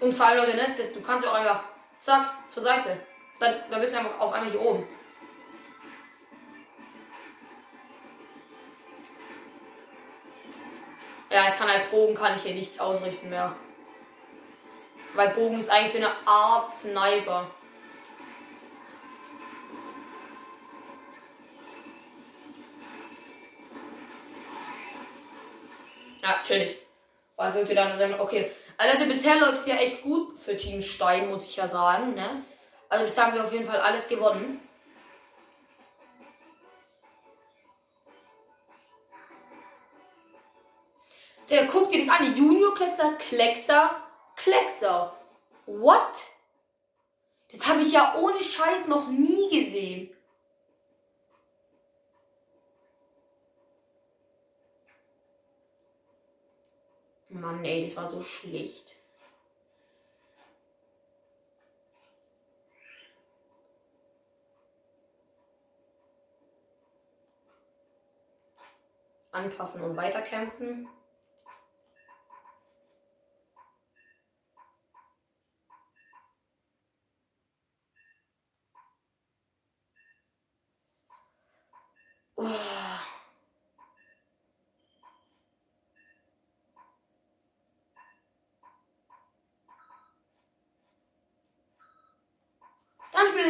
Und 0.00 0.12
vor 0.12 0.26
allem, 0.26 0.38
Leute, 0.38 0.56
ne, 0.56 0.74
du 0.92 1.00
kannst 1.00 1.24
ja 1.24 1.30
auch 1.30 1.36
einfach, 1.36 1.62
zack, 2.00 2.48
zur 2.48 2.64
Seite. 2.64 3.00
Dann, 3.38 3.70
dann 3.70 3.80
bist 3.80 3.94
du 3.94 3.98
einfach 3.98 4.18
auf 4.18 4.32
einmal 4.32 4.50
hier 4.50 4.60
oben. 4.60 4.88
Ja, 11.30 11.46
ich 11.48 11.56
kann 11.56 11.70
als 11.70 11.86
Bogen 11.90 12.16
kann 12.16 12.34
ich 12.34 12.42
hier 12.42 12.54
nichts 12.54 12.80
ausrichten 12.80 13.30
mehr. 13.30 13.54
Weil 15.14 15.28
Bogen 15.28 15.60
ist 15.60 15.70
eigentlich 15.70 15.92
so 15.92 15.98
eine 15.98 16.10
Art 16.26 16.68
Sniper. 16.68 17.48
Ja, 26.20 26.42
chillig. 26.42 26.87
Was 27.38 27.54
wird 27.54 27.74
dann 27.76 27.96
sagen? 27.96 28.16
Okay. 28.18 28.50
Also 28.76 29.06
bisher 29.06 29.38
läuft 29.38 29.60
es 29.60 29.66
ja 29.66 29.76
echt 29.76 30.02
gut 30.02 30.38
für 30.40 30.56
Team 30.56 30.80
Stein, 30.80 31.30
muss 31.30 31.44
ich 31.44 31.54
ja 31.54 31.68
sagen. 31.68 32.14
Ne? 32.14 32.42
Also 32.88 33.04
bisher 33.04 33.26
haben 33.26 33.34
wir 33.34 33.44
auf 33.44 33.52
jeden 33.52 33.64
Fall 33.64 33.78
alles 33.78 34.08
gewonnen. 34.08 34.60
Der 41.48 41.66
guckt 41.66 41.92
dir 41.92 42.04
das 42.04 42.14
an. 42.14 42.34
Junior 42.34 42.74
Kleckser, 42.74 43.12
Kleckser, 43.12 44.02
Kleckser. 44.34 45.16
What? 45.66 46.24
Das 47.52 47.68
habe 47.68 47.82
ich 47.82 47.92
ja 47.92 48.16
ohne 48.20 48.42
Scheiß 48.42 48.88
noch 48.88 49.06
nie 49.06 49.48
gesehen. 49.48 50.10
Mann, 57.28 57.64
ey, 57.64 57.84
das 57.84 57.96
war 57.96 58.08
so 58.08 58.20
schlecht. 58.20 58.96
Anpassen 69.30 69.82
und 69.84 69.96
weiterkämpfen. 69.96 70.88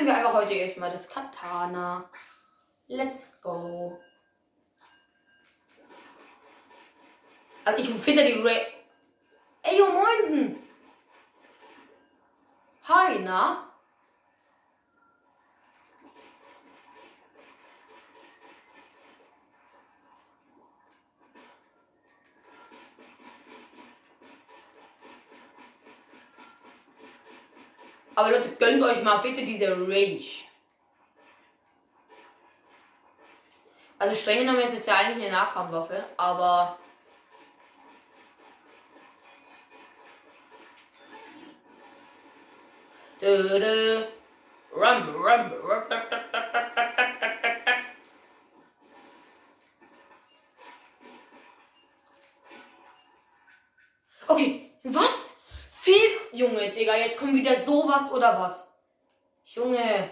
wir 0.09 0.17
einfach 0.17 0.35
heute 0.49 0.61
erstmal 0.61 0.91
das 0.91 1.07
Katana. 1.09 2.09
Let's 2.87 3.41
go. 3.43 3.99
Also 7.67 7.83
ich 7.83 7.91
finde 7.91 8.25
die 8.25 8.41
Ray. 8.41 8.67
Ey, 9.63 9.79
yo, 9.79 9.89
Moinsen! 9.89 10.57
Hi, 12.89 13.19
na? 13.19 13.68
Aber 28.19 28.33
Leute, 28.33 28.49
gönnt 28.57 28.83
euch 28.83 29.01
mal 29.05 29.19
bitte 29.19 29.45
diese 29.45 29.71
Range. 29.71 30.19
Also 33.97 34.15
streng 34.17 34.41
genommen 34.41 34.59
ist 34.59 34.75
es 34.75 34.87
ja 34.87 34.97
eigentlich 34.97 35.25
eine 35.25 35.37
Nahkampfwaffe, 35.37 36.05
aber 36.17 36.77
Rum, 43.23 43.63
rum, 44.73 45.53
rum, 45.63 45.83
Okay, 54.27 54.73
was? 54.83 55.29
Junge, 56.69 56.75
Digga, 56.75 56.97
jetzt 56.97 57.19
kommt 57.19 57.35
wieder 57.35 57.57
sowas 57.61 58.13
oder 58.13 58.39
was? 58.39 58.73
Junge. 59.45 60.11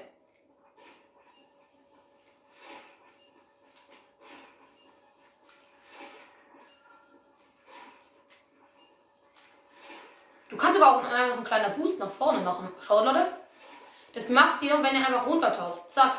Du 10.49 10.57
kannst 10.57 10.81
aber 10.81 10.97
auch 10.97 11.05
einfach 11.05 11.39
ein 11.39 11.45
kleiner 11.45 11.71
Boost 11.71 12.01
nach 12.01 12.11
vorne 12.11 12.41
machen. 12.41 12.69
Schau, 12.81 13.05
Leute. 13.05 13.33
Das 14.15 14.29
macht 14.31 14.63
ihr, 14.63 14.83
wenn 14.83 14.95
ihr 14.95 15.07
einfach 15.07 15.27
runtertaucht. 15.27 15.91
Zack. 15.91 16.17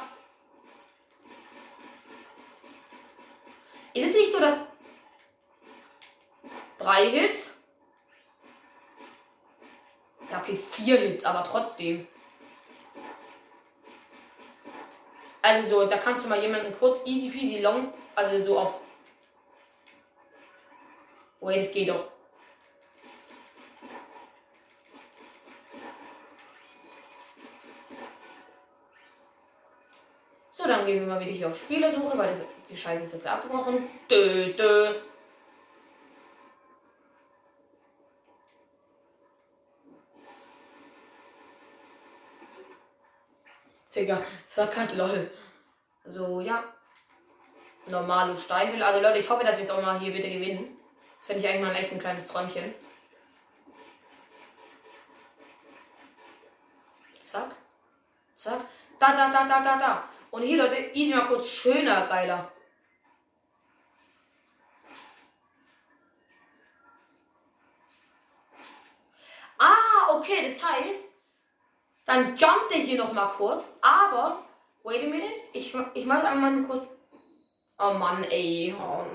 Ist 3.94 4.10
es 4.10 4.14
nicht 4.14 4.32
so, 4.32 4.40
dass 4.40 4.58
drei 6.78 7.10
Hits 7.10 7.47
ja, 10.38 10.44
okay, 10.44 10.56
vier 10.56 10.98
Hits, 10.98 11.26
aber 11.26 11.44
trotzdem. 11.44 12.08
Also 15.42 15.70
so, 15.70 15.86
da 15.86 15.98
kannst 15.98 16.26
du 16.26 16.30
mal 16.30 16.42
jemanden 16.42 16.74
kurz 16.78 17.06
easy 17.06 17.30
peasy 17.30 17.62
long, 17.62 17.94
also 18.16 18.44
so 18.44 18.60
auf. 18.60 18.82
Wait, 21.40 21.66
es 21.66 21.72
geht 21.72 21.90
doch. 21.90 22.08
So, 30.50 30.68
dann 30.68 30.86
gehen 30.86 31.02
wir 31.02 31.08
mal 31.08 31.22
wieder 31.22 31.32
hier 31.32 31.48
auf 31.48 31.58
Spielersuche, 31.58 32.18
weil 32.18 32.30
das, 32.30 32.42
die 32.68 32.76
Scheiße 32.76 33.04
ist 33.04 33.14
jetzt 33.14 33.28
abgebrochen. 33.28 33.88
Dö, 34.10 34.54
dö. 34.54 34.96
Digga, 43.98 44.22
verkackt, 44.48 44.96
lol. 44.96 45.30
So, 46.06 46.40
ja. 46.40 46.64
Normalo 47.88 48.36
Steinwill. 48.36 48.84
Also 48.84 49.02
Leute, 49.02 49.20
ich 49.20 49.30
hoffe, 49.30 49.44
dass 49.44 49.58
wir 49.58 49.64
jetzt 49.64 49.72
auch 49.72 49.82
mal 49.82 50.00
hier 50.00 50.14
bitte 50.14 50.30
gewinnen. 50.30 50.78
Das 51.18 51.26
finde 51.26 51.42
ich 51.42 51.50
eigentlich 51.50 51.66
mal 51.66 51.76
echt 51.76 51.92
ein 51.92 52.00
kleines 52.00 52.28
Träumchen. 52.28 52.76
Zack. 57.20 57.56
Zack. 58.36 58.62
Da, 59.00 59.14
da, 59.14 59.32
da, 59.32 59.48
da, 59.48 59.62
da, 59.62 59.78
da. 59.78 60.10
Und 60.32 60.44
hier, 60.44 60.58
Leute, 60.58 60.76
easy 60.94 61.16
mal 61.16 61.26
kurz 61.26 61.50
schöner, 61.50 62.08
geiler. 62.08 62.52
Ah, 69.58 70.16
okay, 70.16 70.52
das 70.52 70.64
heißt, 70.64 71.17
dann 72.08 72.38
jumpt 72.38 72.72
er 72.72 72.80
hier 72.80 72.98
noch 72.98 73.12
mal 73.12 73.28
kurz. 73.28 73.78
Aber, 73.82 74.42
wait 74.84 75.04
a 75.04 75.08
minute. 75.08 75.30
Ich, 75.52 75.76
ich 75.94 76.06
mache 76.06 76.26
einmal 76.26 76.52
nur 76.52 76.66
kurz. 76.66 76.98
Oh 77.78 77.94
Mann, 77.94 78.24
ey. 78.24 78.74
Oh. 78.80 79.06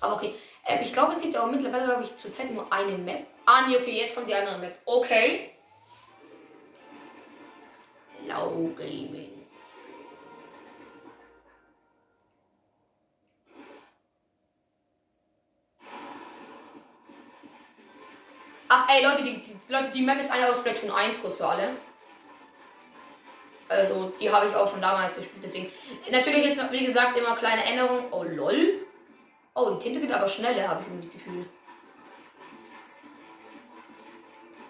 Aber 0.00 0.16
okay. 0.16 0.34
Ähm, 0.66 0.80
ich 0.82 0.92
glaube, 0.92 1.12
es 1.12 1.20
gibt 1.20 1.32
ja 1.32 1.42
auch 1.42 1.50
mittlerweile, 1.50 1.84
glaube 1.84 2.02
ich, 2.02 2.14
zurzeit 2.16 2.50
nur 2.50 2.70
eine 2.70 2.98
Map. 2.98 3.24
Ah, 3.46 3.62
nee, 3.66 3.76
okay, 3.76 3.92
jetzt 3.92 4.16
kommt 4.16 4.28
die 4.28 4.34
andere 4.34 4.58
Map. 4.58 4.78
Okay. 4.84 5.52
Low 8.26 8.72
Gaming. 8.76 9.46
Ach, 18.68 18.88
ey, 18.88 19.04
Leute, 19.04 19.22
die, 19.22 19.40
die, 19.40 19.72
Leute, 19.72 19.90
die 19.92 20.02
Map 20.02 20.20
ist 20.20 20.30
eine 20.30 20.48
aus 20.48 20.58
Splatoon 20.58 20.90
1, 20.90 21.22
kurz 21.22 21.36
für 21.36 21.46
alle. 21.46 21.76
Also, 23.70 24.12
die 24.18 24.28
habe 24.28 24.48
ich 24.48 24.54
auch 24.56 24.68
schon 24.68 24.80
damals 24.80 25.14
gespielt. 25.14 25.44
Deswegen. 25.44 25.70
Natürlich 26.10 26.44
jetzt, 26.44 26.72
wie 26.72 26.84
gesagt, 26.84 27.16
immer 27.16 27.36
kleine 27.36 27.64
Änderungen. 27.64 28.06
Oh, 28.10 28.24
lol. 28.24 28.84
Oh, 29.54 29.70
die 29.70 29.78
Tinte 29.78 30.00
geht 30.00 30.10
aber 30.10 30.26
schneller, 30.26 30.66
habe 30.66 30.80
ich 30.80 30.88
irgendwie 30.88 31.06
das 31.06 31.12
Gefühl. 31.12 31.46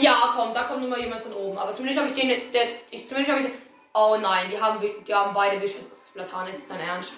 Ja, 0.00 0.32
komm, 0.34 0.54
da 0.54 0.64
kommt 0.64 0.88
mal 0.88 1.00
jemand 1.00 1.22
von 1.22 1.32
oben. 1.32 1.58
Aber 1.58 1.72
zumindest 1.74 2.00
habe 2.00 2.10
ich 2.10 2.20
den, 2.20 2.52
der, 2.52 2.62
ich, 2.90 3.06
zumindest 3.06 3.32
habe 3.32 3.42
ich, 3.42 3.52
oh 3.94 4.16
nein, 4.20 4.50
die 4.50 4.60
haben, 4.60 4.80
die 5.06 5.14
haben 5.14 5.34
beide 5.34 5.60
Vicious 5.60 6.12
Platan, 6.14 6.48
ist 6.48 6.70
dein 6.70 6.80
Ernst? 6.80 7.14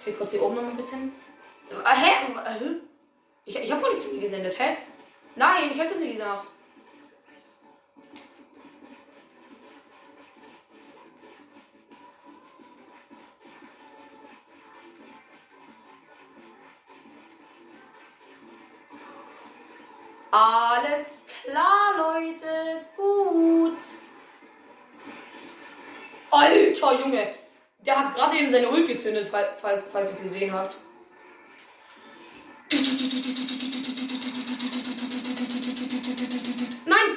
Okay, 0.00 0.14
kurz 0.16 0.32
hier 0.32 0.42
oben 0.42 0.56
noch 0.56 0.62
ein 0.62 0.76
bisschen. 0.76 1.14
Äh, 1.70 1.96
hä? 1.96 2.10
Äh, 2.44 2.80
ich, 3.44 3.56
ich 3.56 3.70
habe 3.70 3.82
gar 3.82 3.90
nicht 3.90 4.02
zu 4.02 4.08
mir 4.08 4.20
gesendet, 4.20 4.58
hä? 4.58 4.76
Nein, 5.36 5.70
ich 5.70 5.78
habe 5.78 5.90
das 5.90 5.98
nicht 5.98 6.16
gesagt. 6.16 6.46
Alter, 26.82 27.00
Junge. 27.00 27.34
Der 27.80 27.98
hat 27.98 28.14
gerade 28.14 28.36
eben 28.36 28.50
seine 28.50 28.68
Ult 28.68 28.86
gezündet, 28.86 29.28
falls, 29.30 29.48
falls, 29.60 29.84
falls 29.90 30.10
ihr 30.10 30.16
es 30.16 30.22
gesehen 30.22 30.52
habt. 30.52 30.76
Nein! 36.86 37.16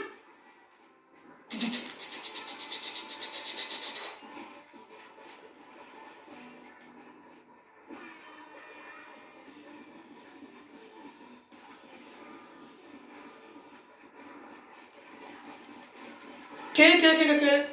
Kill, 16.74 17.00
kill, 17.00 17.16
kill, 17.16 17.40
kill. 17.40 17.66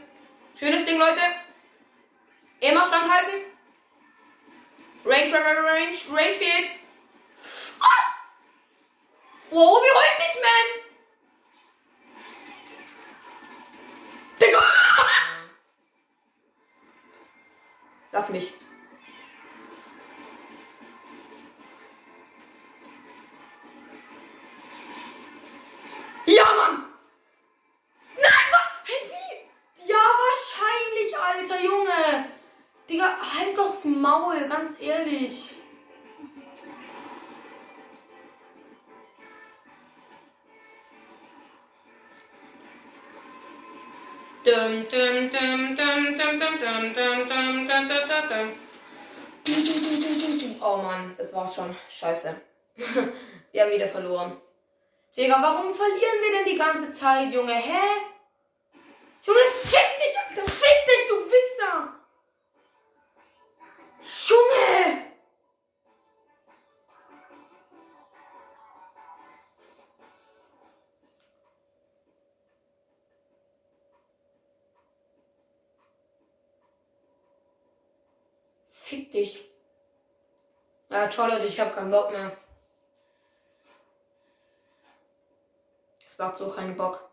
Schönes 0.56 0.84
Ding, 0.84 0.98
Leute. 0.98 1.39
Range, 5.32 5.60
Range, 5.64 5.98
Range, 6.12 6.34
fehlt. 6.34 6.66
Ah! 7.80 8.14
Wow, 9.50 9.80
beruhig 9.80 10.16
dich, 10.18 10.42
man! 10.42 10.66
Digga! 14.40 14.62
Lass 18.12 18.28
mich. 18.30 18.54
Scheiße. 52.00 52.34
Wir 53.52 53.62
haben 53.62 53.72
wieder 53.72 53.88
verloren. 53.88 54.40
Digga, 55.14 55.36
warum 55.42 55.74
verlieren 55.74 56.20
wir 56.22 56.30
denn 56.30 56.44
die 56.46 56.56
ganze 56.56 56.90
Zeit, 56.92 57.30
Junge? 57.30 57.52
Hä? 57.52 57.78
Junge, 59.22 59.40
fick 59.62 59.98
dich, 59.98 60.16
Alter! 60.18 60.50
Fick 60.50 60.86
dich, 60.86 61.08
du 61.08 61.16
Wichser! 61.30 61.94
Junge! 64.28 65.10
Fick 78.70 79.10
dich. 79.10 79.49
Ja, 80.90 81.10
Charlotte, 81.10 81.46
ich 81.46 81.58
hab 81.60 81.72
keinen 81.72 81.90
Bock 81.90 82.10
mehr. 82.10 82.36
Es 86.06 86.18
macht 86.18 86.34
so 86.34 86.50
keinen 86.50 86.76
Bock. 86.76 87.09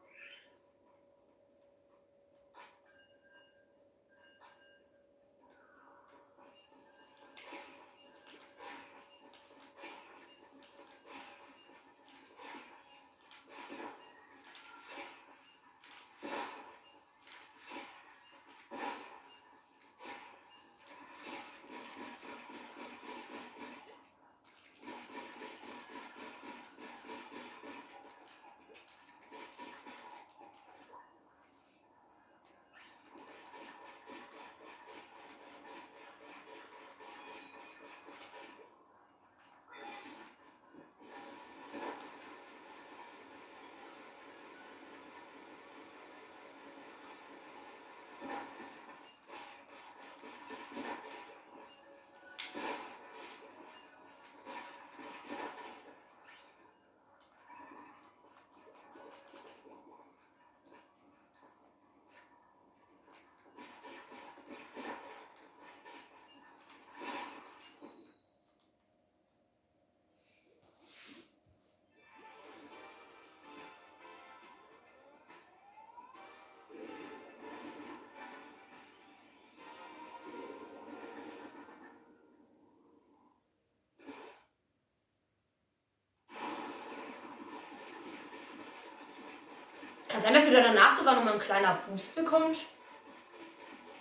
Kann 90.17 90.23
sein, 90.23 90.33
dass 90.33 90.47
du 90.47 90.51
danach 90.51 90.95
sogar 90.95 91.13
noch 91.13 91.23
mal 91.23 91.33
einen 91.33 91.39
kleiner 91.39 91.77
Boost 91.87 92.15
bekommst. 92.15 92.65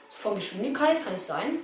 So 0.06 0.16
von 0.16 0.34
Geschwindigkeit, 0.34 1.04
kann 1.04 1.12
es 1.12 1.26
sein? 1.26 1.58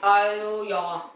Also, 0.00 0.62
ja. 0.62 1.09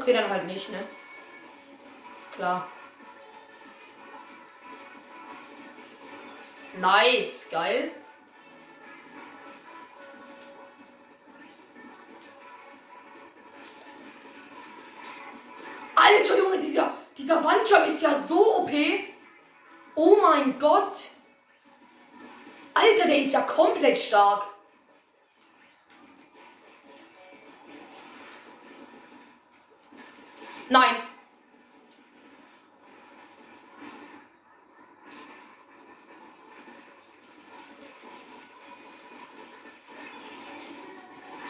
Okay, 0.00 0.14
dann 0.14 0.30
halt 0.30 0.46
nicht, 0.46 0.70
ne? 0.70 0.78
Klar. 2.34 2.66
Nice, 6.78 7.48
geil. 7.50 7.90
Alter 15.94 16.38
Junge, 16.38 16.58
dieser, 16.58 16.94
dieser 17.18 17.44
Wandjob 17.44 17.86
ist 17.86 18.00
ja 18.00 18.18
so 18.18 18.60
OP. 18.60 18.70
Oh 19.96 20.16
mein 20.22 20.58
Gott. 20.58 20.96
Alter, 22.72 23.06
der 23.06 23.18
ist 23.18 23.34
ja 23.34 23.42
komplett 23.42 23.98
stark. 23.98 24.44
Nein. 30.70 30.94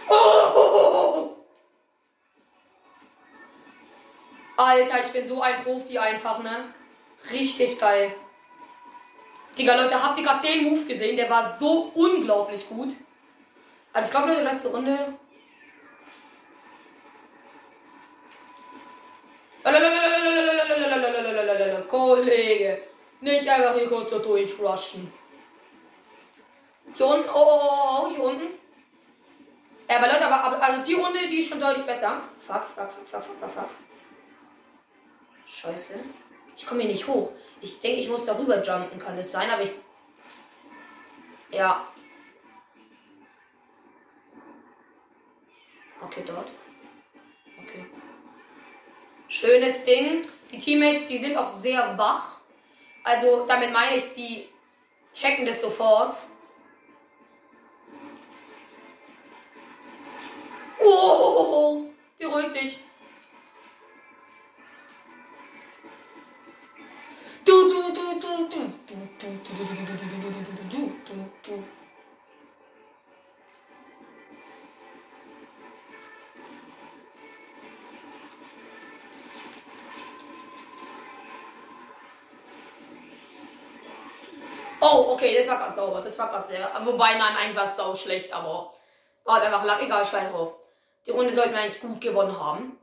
Oh! 0.08 1.36
Alter, 4.56 5.00
ich 5.00 5.12
bin 5.12 5.24
so 5.26 5.42
ein 5.42 5.62
Profi 5.62 5.98
einfach, 5.98 6.42
ne? 6.42 6.72
Richtig 7.30 7.78
geil. 7.78 8.14
Digga, 9.58 9.74
Leute, 9.74 10.02
habt 10.02 10.18
ihr 10.18 10.24
gerade 10.24 10.46
den 10.46 10.64
Move 10.64 10.86
gesehen? 10.86 11.16
Der 11.16 11.28
war 11.28 11.46
so 11.46 11.92
unglaublich 11.94 12.66
gut. 12.70 12.94
Also 13.92 14.06
ich 14.06 14.10
glaube, 14.10 14.28
Leute, 14.28 14.44
letzte 14.44 14.68
Runde. 14.68 15.12
Kollege. 21.90 22.82
Nicht 23.20 23.48
einfach 23.48 23.74
hier 23.74 23.88
kurz 23.88 24.10
so 24.10 24.18
durchrushen. 24.20 25.12
Hier 26.94 27.06
unten, 27.06 27.28
oh, 27.28 27.32
oh, 27.34 27.60
oh, 27.62 28.02
oh, 28.02 28.10
hier 28.10 28.22
unten. 28.22 28.48
Ja, 29.88 29.96
aber 29.98 30.06
Leute, 30.06 30.26
aber, 30.26 30.62
also 30.62 30.82
die 30.84 30.94
Runde, 30.94 31.18
die 31.28 31.38
ist 31.40 31.48
schon 31.48 31.60
deutlich 31.60 31.84
besser. 31.84 32.22
Fuck, 32.46 32.62
fuck, 32.74 32.90
fuck, 32.92 33.22
fuck, 33.22 33.36
fuck, 33.40 33.50
fuck. 33.50 33.70
Scheiße. 35.46 36.00
Ich 36.56 36.66
komme 36.66 36.82
hier 36.82 36.90
nicht 36.90 37.06
hoch. 37.06 37.32
Ich 37.60 37.80
denke, 37.80 38.00
ich 38.00 38.08
muss 38.08 38.24
darüber 38.24 38.62
jumpen, 38.62 38.98
kann 38.98 39.18
es 39.18 39.32
sein, 39.32 39.50
aber 39.50 39.62
ich. 39.62 39.72
Ja. 41.50 41.86
Okay, 46.02 46.22
dort. 46.26 46.48
Schönes 49.30 49.84
Ding. 49.84 50.26
Die 50.50 50.58
Teammates, 50.58 51.06
die 51.06 51.18
sind 51.18 51.36
auch 51.36 51.48
sehr 51.48 51.96
wach. 51.96 52.38
Also 53.04 53.46
damit 53.46 53.72
meine 53.72 53.96
ich, 53.96 54.12
die 54.12 54.48
checken 55.14 55.46
das 55.46 55.60
sofort. 55.60 56.16
Oh, 60.80 61.84
beruhig 62.18 62.52
dich. 62.52 62.80
Du, 67.44 67.52
du, 67.52 67.82
du, 67.94 68.20
du, 68.20 68.48
du, 68.48 68.72
du, 68.86 68.98
du, 68.98 68.98
du, 69.18 69.28
du, 69.44 69.54
du, 69.54 69.64
du, 69.64 69.84
du, 69.84 70.20
du, 70.20 70.50
du, 70.68 70.92
du, 71.04 71.30
du. 71.44 71.79
Okay, 85.20 85.36
das 85.36 85.48
war 85.48 85.58
gerade 85.58 85.74
sauber. 85.74 86.00
Das 86.00 86.18
war 86.18 86.28
gerade 86.28 86.46
sehr. 86.46 86.70
Wobei, 86.84 87.14
nein, 87.14 87.36
eigentlich 87.36 87.56
war 87.56 87.68
es 87.68 87.76
sau 87.76 87.94
schlecht, 87.94 88.32
aber 88.32 88.72
war 89.24 89.34
halt 89.34 89.44
einfach 89.44 89.64
lang. 89.64 89.80
Egal, 89.80 90.04
scheiß 90.04 90.30
drauf. 90.30 90.54
Die 91.06 91.10
Runde 91.10 91.32
sollten 91.32 91.52
wir 91.52 91.60
eigentlich 91.60 91.80
gut 91.80 92.00
gewonnen 92.00 92.38
haben. 92.38 92.78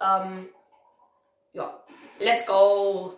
Ähm, 0.00 0.48
ja. 1.52 1.78
Let's 2.18 2.46
go. 2.46 3.14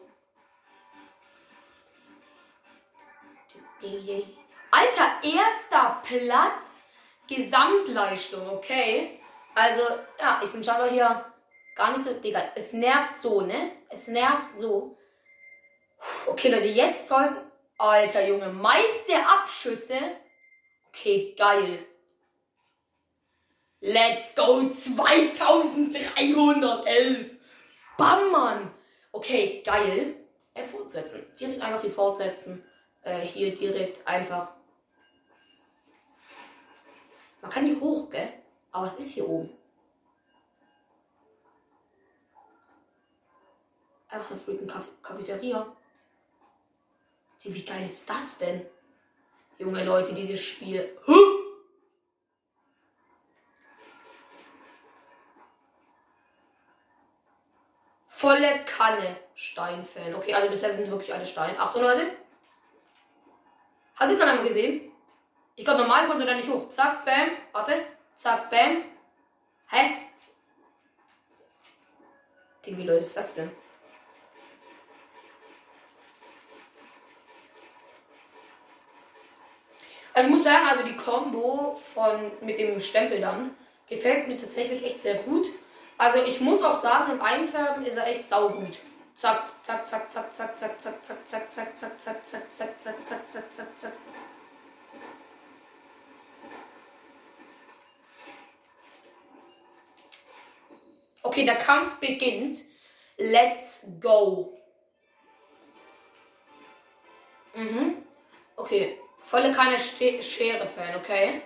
Alter, 4.71 5.11
erster 5.23 6.03
Platz. 6.03 6.93
Gesamtleistung, 7.29 8.49
okay. 8.51 9.21
Also, 9.55 9.83
ja, 10.21 10.41
ich 10.45 10.53
bin 10.53 10.63
scheinbar 10.63 10.89
hier 10.89 11.25
gar 11.75 11.91
nicht 11.91 12.05
so. 12.05 12.13
Digga, 12.13 12.41
es 12.55 12.73
nervt 12.73 13.19
so, 13.19 13.41
ne? 13.41 13.73
Es 13.89 14.07
nervt 14.07 14.57
so. 14.57 14.97
Okay, 16.27 16.51
Leute, 16.51 16.67
jetzt 16.67 17.09
sollten. 17.09 17.46
Alter 17.79 18.27
Junge, 18.27 18.49
meiste 18.49 19.15
Abschüsse. 19.17 19.99
Okay, 20.89 21.35
geil. 21.37 21.87
Let's 23.81 24.35
go 24.35 24.69
2311. 24.69 27.31
Bam, 27.99 28.31
Mann. 28.31 28.75
Okay, 29.13 29.63
geil. 29.65 30.17
Äh, 30.55 30.65
fortsetzen. 30.65 31.27
Direkt 31.39 31.61
einfach 31.61 31.83
hier 31.83 31.91
fortsetzen. 31.91 32.65
Äh, 33.03 33.21
hier 33.21 33.55
direkt 33.55 34.07
einfach. 34.07 34.53
Man 37.43 37.51
kann 37.51 37.67
hier 37.67 37.79
hoch, 37.79 38.09
gell? 38.09 38.33
Aber 38.73 38.87
was 38.87 38.99
ist 38.99 39.13
hier 39.13 39.29
oben? 39.29 39.51
Einfach 44.09 44.31
eine 44.31 44.41
freaking 44.41 44.67
Caf 44.67 44.89
Cafeteria. 45.03 45.76
Wie 47.43 47.65
geil 47.65 47.87
ist 47.87 48.09
das 48.11 48.39
denn? 48.39 48.67
Junge 49.59 49.85
Leute, 49.85 50.15
dieses 50.15 50.41
Spiel. 50.41 50.99
Huh! 51.07 51.37
Volle 58.05 58.65
Kanne 58.65 59.17
Steinfan. 59.35 60.15
Okay, 60.15 60.35
alle 60.35 60.51
bisher 60.51 60.75
sind 60.75 60.91
wirklich 60.91 61.13
alle 61.13 61.27
Stein. 61.27 61.59
Achtung, 61.59 61.83
Leute. 61.83 62.11
Hat 63.95 64.11
ihr 64.11 64.19
dann 64.19 64.29
einmal 64.29 64.49
gesehen? 64.49 64.93
Ich 65.55 65.65
glaube, 65.65 65.83
normal 65.83 66.07
kommt 66.07 66.21
er 66.21 66.27
da 66.27 66.35
nicht 66.35 66.49
hoch. 66.49 66.69
Zack, 66.69 67.05
bam. 67.05 67.31
Warte. 67.53 67.87
Zack, 68.15 68.51
bam. 68.51 68.85
Hä? 69.69 69.97
Wie 72.65 72.83
Leute 72.83 73.01
ist 73.01 73.17
das 73.17 73.35
denn? 73.35 73.51
Also 80.17 80.31
ich 80.31 80.35
muss 80.35 80.45
sagen, 80.45 80.67
also 80.67 80.83
die 80.83 80.97
Combo 80.97 81.75
von 81.75 82.33
mit 82.41 82.59
dem 82.59 82.81
Stempel 82.81 83.21
dann 83.21 83.55
gefällt 83.87 84.27
mir 84.27 84.39
tatsächlich 84.39 84.83
echt 84.83 84.99
sehr 84.99 85.17
gut. 85.17 85.47
Also 85.99 86.25
ich 86.25 86.41
muss 86.41 86.63
auch 86.63 86.81
sagen, 86.81 87.13
im 87.13 87.21
Einfärben 87.21 87.85
ist 87.85 87.99
er 87.99 88.07
echt 88.07 88.27
saugut. 88.27 88.79
Zack, 89.13 89.45
zack, 89.63 89.87
zack, 89.87 90.11
zack, 90.11 90.35
zack, 90.35 90.57
zack, 90.57 90.81
zack, 90.81 91.03
zack, 91.03 91.27
zack, 91.27 91.47
zack, 91.47 91.79
zack, 91.79 92.01
zack, 92.01 92.25
zack, 92.25 92.51
zack, 92.51 92.81
zack, 92.81 93.07
zack, 93.07 93.29
zack, 93.29 93.53
zack, 93.53 93.79
zack. 93.79 93.93
Okay, 101.25 101.45
der 101.45 101.57
Kampf 101.57 101.97
beginnt. 101.97 102.61
Let's 103.19 103.87
go. 104.01 104.57
Mhm. 107.55 107.97
Okay. 108.57 108.99
Volle 109.27 109.51
keine 109.51 109.77
Schere-Fan, 109.77 110.95
okay? 110.97 111.43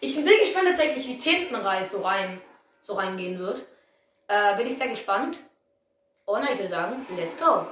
Ich 0.00 0.16
bin 0.16 0.24
sehr 0.24 0.38
gespannt 0.38 0.66
tatsächlich, 0.66 1.06
wie 1.06 1.16
Tintenreis 1.16 1.92
so 1.92 2.02
rein 2.02 2.40
so 2.80 2.94
reingehen 2.94 3.38
wird. 3.38 3.66
Äh, 4.26 4.56
bin 4.56 4.66
ich 4.66 4.76
sehr 4.76 4.88
gespannt. 4.88 5.38
Und 6.24 6.42
ich 6.42 6.58
würde 6.58 6.68
sagen, 6.68 7.06
let's 7.16 7.38
go. 7.38 7.66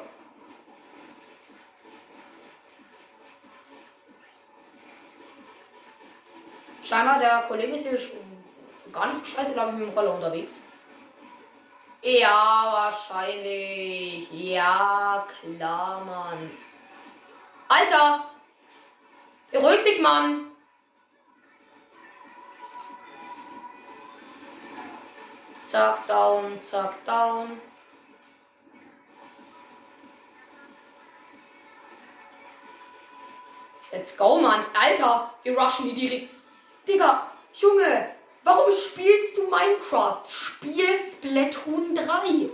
Scheinbar 6.85 7.19
der 7.19 7.45
Kollege 7.49 7.75
ist 7.75 7.89
hier 7.89 7.99
gar 8.93 9.09
nicht 9.09 9.19
so 9.19 9.25
scheiße, 9.25 9.55
glaube 9.55 9.73
ich, 9.73 9.79
mit 9.79 9.89
dem 9.89 9.99
Roller 9.99 10.15
unterwegs. 10.15 10.63
Ja, 12.03 12.71
wahrscheinlich. 12.73 14.31
Ja, 14.31 15.27
klar, 15.27 16.05
Mann. 16.05 16.51
Alter! 17.69 18.28
Beruhig 19.51 19.83
dich, 19.85 20.01
Mann! 20.01 20.47
Zack, 25.67 26.07
down, 26.07 26.63
zack, 26.63 27.05
down. 27.05 27.61
Let's 33.93 34.17
go, 34.17 34.41
Mann. 34.41 34.65
Alter, 34.75 35.33
wir 35.43 35.59
rushen 35.59 35.95
die 35.95 35.95
direkt. 35.95 36.35
Digga, 36.87 37.31
Junge, 37.55 38.15
Warum 38.49 38.73
spielst 38.73 39.37
du 39.37 39.43
Minecraft? 39.51 40.23
Spiel 40.27 40.97
Splatoon 40.97 41.95
3. 41.95 42.49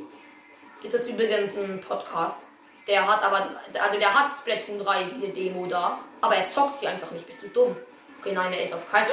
Jetzt 0.82 0.94
ist 0.94 1.08
übrigens 1.08 1.56
ein 1.56 1.80
Podcast. 1.80 2.42
Der 2.86 3.06
hat 3.06 3.22
aber, 3.22 3.48
also 3.80 3.98
der 3.98 4.14
hat 4.14 4.30
Splatoon 4.30 4.78
3, 4.78 5.04
diese 5.04 5.28
Demo 5.28 5.66
da. 5.66 5.98
Aber 6.20 6.36
er 6.36 6.46
zockt 6.46 6.74
sie 6.74 6.86
einfach 6.86 7.10
nicht. 7.10 7.26
Bist 7.26 7.44
du 7.44 7.48
dumm? 7.48 7.76
Okay, 8.20 8.32
nein, 8.32 8.52
er 8.52 8.62
ist 8.62 8.74
auf 8.74 8.90
keinen 8.90 9.08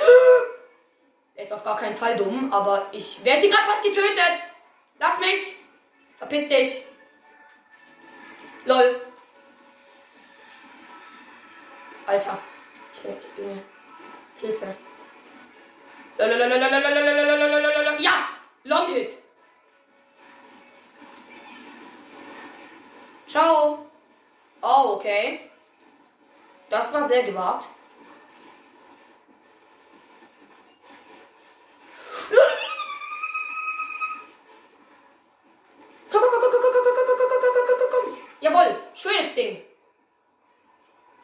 Er 1.36 1.44
ist 1.44 1.54
auf 1.54 1.64
gar 1.64 1.78
keinen 1.78 1.96
Fall 1.96 2.18
dumm, 2.18 2.52
aber 2.52 2.88
ich 2.92 3.24
werde 3.24 3.42
die 3.42 3.50
gerade 3.50 3.64
fast 3.64 3.84
getötet. 3.84 4.44
Lass 5.00 5.20
mich. 5.20 5.58
Verpiss 6.18 6.48
dich. 6.48 6.86
Lol. 8.66 9.02
Alter. 12.06 12.38
Ich 12.94 13.02
bin, 13.02 13.18
Junge. 13.38 13.64
Hilfe. 14.40 14.76
Ja! 18.00 18.14
Long 18.64 18.94
Hit! 18.94 19.21
Ciao! 23.32 23.86
Oh, 24.62 24.96
okay. 24.96 25.50
Das 26.70 26.91
war 26.94 27.08
sehr 27.08 27.24
gewagt. 27.24 27.65
Jawohl, 38.41 38.76
schönes 38.94 39.34
Ding. 39.34 39.63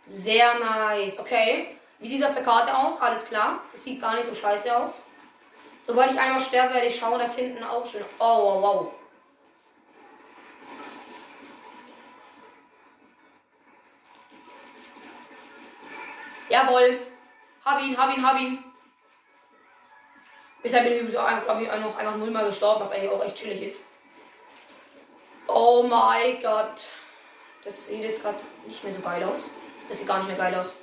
Sehr 0.05 0.59
nice. 0.59 1.19
Okay. 1.19 1.75
Wie 1.99 2.07
sieht 2.07 2.21
es 2.21 2.27
auf 2.27 2.35
der 2.35 2.45
Karte 2.45 2.73
aus? 2.73 3.01
Alles 3.01 3.25
klar. 3.25 3.59
Das 3.73 3.83
sieht 3.83 3.99
gar 3.99 4.15
nicht 4.15 4.29
so 4.29 4.33
scheiße 4.33 4.73
aus. 4.73 5.01
Sobald 5.81 6.13
ich 6.13 6.19
einmal 6.19 6.39
sterbe, 6.39 6.75
werde 6.75 6.87
ich 6.87 6.97
schauen, 6.97 7.19
dass 7.19 7.35
hinten 7.35 7.65
auch 7.65 7.85
schön. 7.85 8.05
Oh, 8.17 8.61
wow, 8.61 8.61
wow. 8.61 9.06
Jawohl. 16.49 16.99
Hab 17.65 17.81
ihn, 17.81 17.97
hab 17.97 18.15
ihn, 18.15 18.25
hab 18.25 18.39
ihn. 18.39 18.63
Bisher 20.63 20.83
bin 20.83 21.07
ich, 21.07 21.11
glaube 21.11 21.63
ich, 21.63 21.81
noch 21.81 21.97
einfach 21.97 22.17
nullmal 22.17 22.47
gestorben, 22.47 22.81
was 22.81 22.91
eigentlich 22.91 23.11
auch 23.11 23.23
echt 23.23 23.35
chillig 23.35 23.61
ist. 23.61 23.79
Oh 25.47 25.83
mein 25.83 26.41
Gott. 26.41 26.87
Das 27.63 27.87
sieht 27.87 28.03
jetzt 28.03 28.21
gerade 28.21 28.37
nicht 28.65 28.83
mehr 28.83 28.93
so 28.93 29.01
geil 29.01 29.23
aus. 29.23 29.51
Das 29.87 29.99
sieht 29.99 30.07
gar 30.07 30.17
nicht 30.19 30.27
mehr 30.27 30.37
geil 30.37 30.53
aus. 30.55 30.75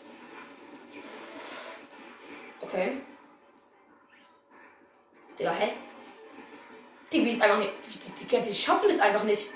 Okay. 2.61 3.01
Digga, 5.39 5.53
hä? 5.53 5.73
Die 7.13 7.31
ist 7.31 7.43
einfach 7.43 7.59
nicht. 7.59 7.71
Die, 7.87 7.99
die, 7.99 8.27
die, 8.27 8.43
die 8.43 8.55
schaffen 8.55 8.89
das 8.89 9.01
einfach 9.01 9.25
nicht. 9.25 9.51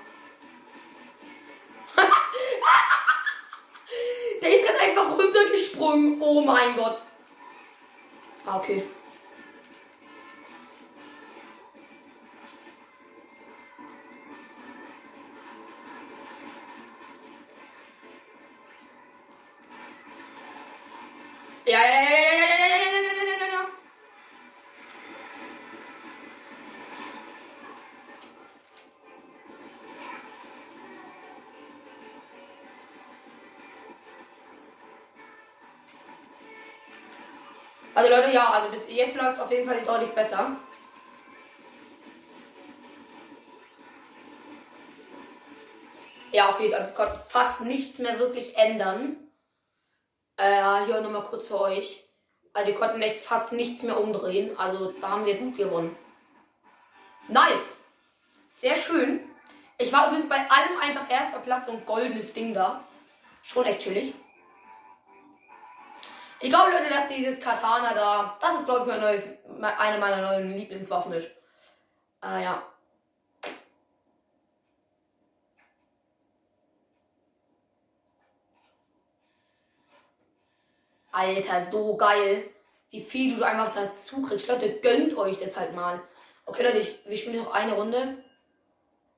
Der 4.43 4.55
ist 4.55 4.67
gerade 4.67 4.81
einfach 4.81 5.18
runtergesprungen. 5.39 6.21
Oh 6.21 6.41
mein 6.43 6.77
Gott. 6.77 7.03
Ah, 8.47 8.57
okay. 8.59 8.83
Ja, 21.67 21.79
ja, 21.81 22.03
ja, 22.03 22.08
Also 37.99 38.11
Leute, 38.11 38.31
ja, 38.31 38.49
also 38.51 38.71
bis 38.71 38.89
jetzt 38.93 39.17
läuft 39.17 39.39
es 39.39 39.41
auf 39.41 39.51
jeden 39.51 39.67
Fall 39.67 39.83
deutlich 39.83 40.11
besser. 40.11 40.53
Ja, 46.31 46.51
okay, 46.51 46.71
da 46.71 46.85
kann 46.85 47.09
fast 47.29 47.63
nichts 47.63 47.99
mehr 47.99 48.21
wirklich 48.21 48.57
ändern. 48.57 49.17
Äh, 50.37 50.85
hier 50.85 51.01
nochmal 51.01 51.25
kurz 51.25 51.49
für 51.49 51.61
euch. 51.61 52.09
Also, 52.53 52.69
wir 52.69 52.79
konnten 52.79 53.03
echt 53.03 53.21
fast 53.21 53.53
nichts 53.53 53.83
mehr 53.83 53.99
umdrehen. 53.99 54.57
Also, 54.57 54.93
da 55.01 55.09
haben 55.09 55.27
wir 55.27 55.37
gut 55.37 55.57
gewonnen. 55.57 55.97
Nice. 57.27 57.79
Sehr 58.47 58.77
schön. 58.77 59.29
Ich 59.77 59.93
war 59.93 60.07
übrigens 60.07 60.29
bei 60.29 60.37
allem 60.37 60.79
einfach 60.81 61.11
erster 61.11 61.41
Platz 61.41 61.67
und 61.67 61.85
goldenes 61.85 62.33
Ding 62.33 62.55
da. 62.55 62.81
Schon 63.43 63.65
echt 63.65 63.81
chillig. 63.81 64.15
Ich 66.41 66.51
glaube, 66.51 66.71
Leute, 66.71 66.89
dass 66.89 67.09
dieses 67.09 67.41
Katana 67.41 67.95
da, 67.95 68.39
das 68.41 68.61
ist, 68.61 68.65
glaube 68.67 68.83
ich, 68.83 68.87
mein 68.87 69.01
neues, 69.01 69.29
eine 69.61 69.99
meiner 69.99 70.23
neuen 70.23 70.53
Lieblingswaffen 70.53 71.13
ist. 71.13 71.31
Äh, 72.23 72.45
ja. 72.45 72.63
Alter, 81.11 81.65
so 81.65 81.97
geil. 81.97 82.49
Wie 82.91 83.01
viel 83.01 83.37
du 83.37 83.43
einfach 83.43 83.75
dazu 83.75 84.23
kriegst. 84.23 84.49
Leute, 84.49 84.79
gönnt 84.81 85.17
euch 85.17 85.39
das 85.39 85.57
halt 85.57 85.75
mal. 85.75 86.01
Okay, 86.47 86.63
Leute, 86.63 86.79
ich, 86.79 87.01
wir 87.05 87.17
spielen 87.17 87.43
noch 87.43 87.53
eine 87.53 87.75
Runde. 87.75 88.23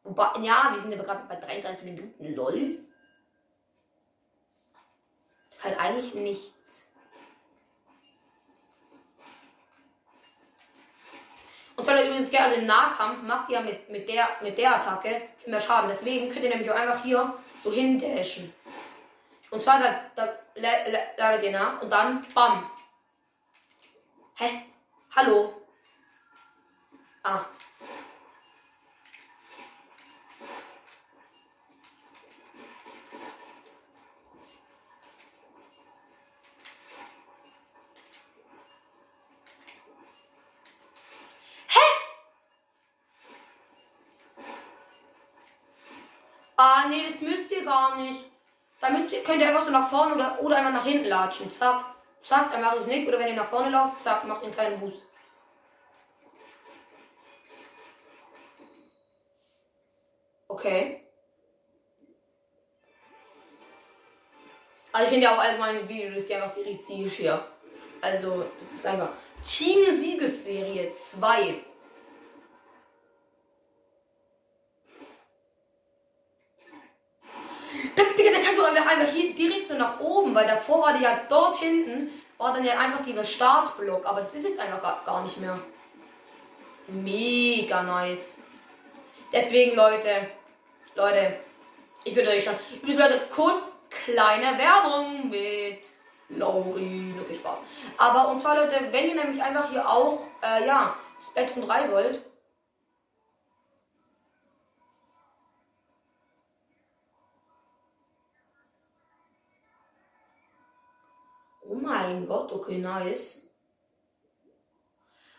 Wobei, 0.04 0.28
ja, 0.40 0.70
wir 0.72 0.80
sind 0.80 0.94
aber 0.94 1.04
gerade 1.04 1.28
bei 1.28 1.37
33 1.37 1.85
Minuten. 1.85 2.35
Lol. 2.35 2.78
Das 5.50 5.59
ist 5.59 5.64
halt 5.64 5.78
eigentlich 5.78 6.14
nichts. 6.14 6.89
Und 11.80 11.86
zwar 11.86 12.02
übrigens 12.04 12.34
also 12.34 12.56
im 12.56 12.66
Nahkampf 12.66 13.22
macht 13.22 13.48
ihr 13.48 13.58
mit, 13.62 13.88
mit, 13.88 14.06
der, 14.06 14.28
mit 14.42 14.58
der 14.58 14.76
Attacke 14.76 15.22
viel 15.38 15.50
mehr 15.50 15.62
Schaden. 15.62 15.88
Deswegen 15.88 16.28
könnt 16.28 16.44
ihr 16.44 16.50
nämlich 16.50 16.70
auch 16.70 16.74
einfach 16.74 17.02
hier 17.02 17.32
so 17.56 17.72
hindashen. 17.72 18.52
Und 19.50 19.62
zwar, 19.62 19.80
da, 19.80 19.98
da 20.14 20.28
ladet 21.16 21.42
ihr 21.42 21.52
nach 21.52 21.80
und 21.80 21.88
dann 21.88 22.22
BAM. 22.34 22.70
Hä? 24.37 24.66
Hallo? 25.16 25.54
Ah. 27.22 27.46
Nee, 46.90 47.08
das 47.08 47.22
müsst 47.22 47.50
ihr 47.50 47.64
gar 47.64 47.96
nicht. 47.96 48.26
Da 48.80 48.90
müsst 48.90 49.12
ihr, 49.12 49.22
könnt 49.22 49.40
ihr 49.40 49.48
einfach 49.48 49.62
so 49.62 49.70
nach 49.70 49.88
vorne 49.88 50.14
oder, 50.14 50.38
oder 50.42 50.56
einfach 50.56 50.72
nach 50.72 50.84
hinten 50.84 51.06
latschen. 51.06 51.50
Zack. 51.50 51.84
Zack, 52.18 52.50
dann 52.52 52.60
macht 52.60 52.76
es 52.76 52.86
nicht. 52.86 53.08
Oder 53.08 53.18
wenn 53.18 53.28
ihr 53.28 53.34
nach 53.34 53.46
vorne 53.46 53.70
lauft, 53.70 54.00
zack, 54.00 54.24
macht 54.24 54.42
einen 54.42 54.52
kleinen 54.52 54.78
Boost. 54.78 55.02
Okay. 60.48 61.00
Also 64.92 65.04
ich 65.04 65.10
finde 65.12 65.26
ja 65.26 65.34
auch 65.34 65.40
allgemein 65.40 65.80
im 65.80 65.88
Video, 65.88 66.10
das 66.10 66.22
ist 66.22 66.30
ja 66.30 66.42
einfach 66.42 66.54
die 66.54 66.68
richtige 66.68 67.08
hier. 67.08 67.46
Also, 68.00 68.44
das 68.58 68.72
ist 68.72 68.86
einfach 68.86 69.10
Team 69.42 69.88
Siegesserie 69.88 70.94
2. 70.94 71.64
einfach 78.77 79.12
hier 79.12 79.35
direkt 79.35 79.66
so 79.66 79.75
nach 79.75 80.00
oben, 80.00 80.35
weil 80.35 80.46
davor 80.46 80.83
war 80.83 80.96
die 80.96 81.04
ja 81.04 81.21
dort 81.29 81.56
hinten, 81.56 82.10
war 82.38 82.52
dann 82.52 82.64
ja 82.64 82.79
einfach 82.79 83.04
dieser 83.04 83.25
Startblock, 83.25 84.06
aber 84.06 84.21
das 84.21 84.35
ist 84.35 84.44
jetzt 84.44 84.60
einfach 84.60 85.04
gar, 85.04 85.23
nicht 85.23 85.38
mehr. 85.38 85.58
Mega 86.88 87.83
nice. 87.83 88.42
Deswegen, 89.33 89.77
Leute, 89.77 90.29
Leute, 90.94 91.37
ich 92.04 92.16
würde 92.16 92.31
euch 92.31 92.44
schon. 92.44 92.54
Übrigens, 92.77 92.98
Leute, 92.98 93.29
kurz 93.33 93.77
kleine 93.90 94.58
Werbung 94.58 95.29
mit 95.29 95.81
Laurin. 96.31 97.14
Okay, 97.23 97.35
Spaß. 97.35 97.62
Aber 97.98 98.29
und 98.29 98.37
zwar, 98.37 98.56
Leute, 98.56 98.77
wenn 98.90 99.08
ihr 99.08 99.14
nämlich 99.14 99.42
einfach 99.42 99.71
hier 99.71 99.88
auch, 99.88 100.25
äh, 100.42 100.66
ja, 100.66 100.96
Spectrum 101.21 101.66
3 101.66 101.90
wollt, 101.90 102.23
Oh 111.71 111.77
mein 111.77 112.27
Gott, 112.27 112.50
okay, 112.50 112.79
nice. 112.79 113.42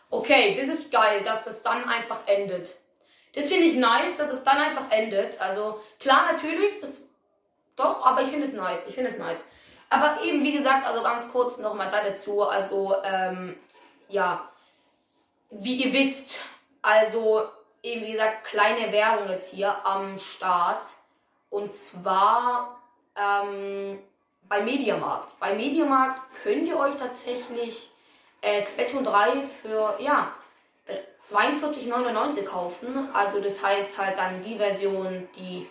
Okay, 0.08 0.54
das 0.58 0.68
ist 0.74 0.90
geil, 0.90 1.22
dass 1.22 1.44
das 1.44 1.62
dann 1.62 1.86
einfach 1.86 2.26
endet. 2.26 2.74
Das 3.34 3.48
finde 3.48 3.66
ich 3.66 3.76
nice, 3.76 4.16
dass 4.16 4.32
es 4.32 4.42
dann 4.42 4.56
einfach 4.56 4.90
endet. 4.90 5.38
Also 5.42 5.78
klar, 5.98 6.32
natürlich, 6.32 6.80
das 6.80 7.08
doch, 7.76 8.04
aber 8.06 8.22
ich 8.22 8.28
finde 8.28 8.46
es 8.46 8.54
nice. 8.54 8.86
Ich 8.86 8.94
finde 8.94 9.10
es 9.10 9.18
nice. 9.18 9.46
Aber 9.90 10.22
eben, 10.22 10.42
wie 10.42 10.56
gesagt, 10.56 10.86
also 10.86 11.02
ganz 11.02 11.30
kurz 11.30 11.58
nochmal 11.58 11.90
da 11.90 12.02
dazu. 12.02 12.42
Also, 12.42 12.96
ähm, 13.04 13.58
ja, 14.08 14.48
wie 15.50 15.82
ihr 15.84 15.92
wisst, 15.92 16.40
also 16.80 17.46
eben, 17.82 18.06
wie 18.06 18.12
gesagt, 18.12 18.44
kleine 18.44 18.90
Werbung 18.90 19.28
jetzt 19.28 19.52
hier 19.52 19.84
am 19.84 20.16
Start. 20.16 20.82
Und 21.50 21.74
zwar 21.74 22.80
ähm, 23.16 24.02
bei 24.48 24.62
Mediamarkt. 24.62 25.38
Bei 25.40 25.54
Mediamarkt 25.54 26.20
könnt 26.42 26.66
ihr 26.68 26.78
euch 26.78 26.96
tatsächlich 26.96 27.90
äh, 28.40 28.62
Splatoon 28.62 29.04
3 29.04 29.42
für, 29.42 29.96
ja, 30.00 30.32
42,99 31.20 32.44
kaufen. 32.44 33.08
Also 33.12 33.40
das 33.40 33.64
heißt 33.64 33.98
halt 33.98 34.18
dann 34.18 34.42
die 34.42 34.56
Version, 34.56 35.28
die 35.36 35.66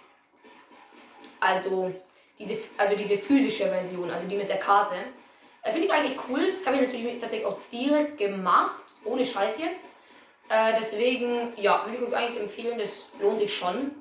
also 1.40 1.94
diese, 2.40 2.58
also 2.78 2.96
diese 2.96 3.18
physische 3.18 3.68
Version, 3.68 4.10
also 4.10 4.28
die 4.28 4.38
mit 4.38 4.50
der 4.50 4.60
Karte. 4.60 4.96
Äh, 5.64 5.72
Finde 5.72 5.88
ich 5.88 5.94
eigentlich 5.94 6.18
cool. 6.30 6.52
Das 6.52 6.66
habe 6.66 6.78
ich 6.78 6.84
natürlich 6.84 7.20
tatsächlich 7.20 7.48
auch 7.48 7.58
direkt 7.72 8.18
gemacht, 8.18 8.84
ohne 9.04 9.26
Scheiß 9.26 9.60
jetzt. 9.60 9.90
Äh, 10.50 10.74
deswegen, 10.80 11.54
ja, 11.58 11.86
würde 11.86 11.98
ich 11.98 12.10
euch 12.10 12.16
eigentlich 12.16 12.40
empfehlen, 12.40 12.80
das 12.80 13.10
lohnt 13.20 13.38
sich 13.38 13.54
schon. 13.54 13.92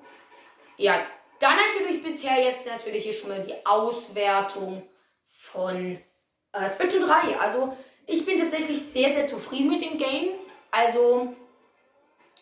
Ja, 0.77 1.01
dann 1.41 1.57
natürlich 1.57 2.03
bisher 2.03 2.41
jetzt 2.43 2.67
natürlich 2.67 3.03
hier 3.03 3.13
schon 3.13 3.31
mal 3.31 3.43
die 3.43 3.67
Auswertung 3.67 4.89
von 5.27 5.99
äh, 6.53 6.71
Splatoon 6.71 7.03
3. 7.03 7.41
Also 7.41 7.77
ich 8.07 8.25
bin 8.25 8.39
tatsächlich 8.39 8.83
sehr, 8.83 9.13
sehr 9.13 9.27
zufrieden 9.27 9.71
mit 9.71 9.83
dem 9.83 9.97
Game. 9.97 10.31
Also 10.71 11.35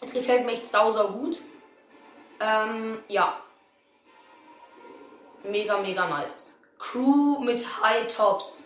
es 0.01 0.13
gefällt 0.13 0.45
mir 0.45 0.53
echt 0.53 0.67
sau, 0.67 0.91
sau 0.91 1.13
gut. 1.13 1.41
Ähm, 2.41 3.03
ja. 3.09 3.41
Mega, 5.45 5.79
mega 5.79 6.09
nice. 6.09 6.53
Crew 6.79 7.39
mit 7.41 7.65
High 7.83 8.15
Tops. 8.15 8.63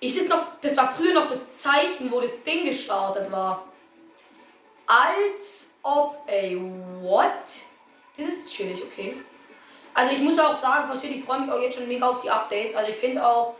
Ist 0.00 0.20
es 0.20 0.28
noch, 0.28 0.60
das 0.60 0.76
war 0.76 0.94
früher 0.94 1.14
noch 1.14 1.28
das 1.28 1.58
Zeichen, 1.58 2.10
wo 2.10 2.20
das 2.20 2.42
Ding 2.42 2.64
gestartet 2.64 3.30
war. 3.32 3.64
Als 4.86 5.78
ob, 5.82 6.22
ey, 6.26 6.60
what? 7.00 7.32
Das 8.16 8.28
ist 8.28 8.50
chillig, 8.50 8.82
okay. 8.82 9.16
Also 9.94 10.12
ich 10.12 10.20
muss 10.20 10.38
auch 10.38 10.52
sagen, 10.52 10.86
versteht, 10.86 11.16
ich 11.16 11.24
freue 11.24 11.40
mich 11.40 11.50
auch 11.50 11.60
jetzt 11.60 11.78
schon 11.78 11.88
mega 11.88 12.06
auf 12.06 12.20
die 12.20 12.30
Updates. 12.30 12.74
Also 12.74 12.90
ich 12.90 12.96
finde 12.96 13.26
auch, 13.26 13.54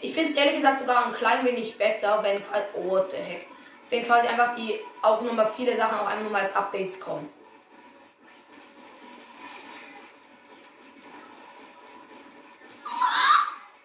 ich 0.00 0.12
finde 0.12 0.30
es 0.30 0.36
ehrlich 0.36 0.56
gesagt 0.56 0.80
sogar 0.80 1.06
ein 1.06 1.12
klein 1.12 1.46
wenig 1.46 1.78
besser, 1.78 2.22
wenn, 2.22 2.42
oh, 2.74 2.90
what 2.90 3.10
the 3.12 3.16
heck, 3.16 3.46
wenn 3.88 4.04
quasi 4.04 4.26
einfach 4.26 4.56
die, 4.56 4.80
auch 5.02 5.22
nochmal 5.22 5.50
viele 5.54 5.76
Sachen 5.76 5.98
auch 5.98 6.06
einfach 6.06 6.22
nur 6.22 6.32
mal 6.32 6.42
als 6.42 6.56
Updates 6.56 6.98
kommen. 7.00 7.32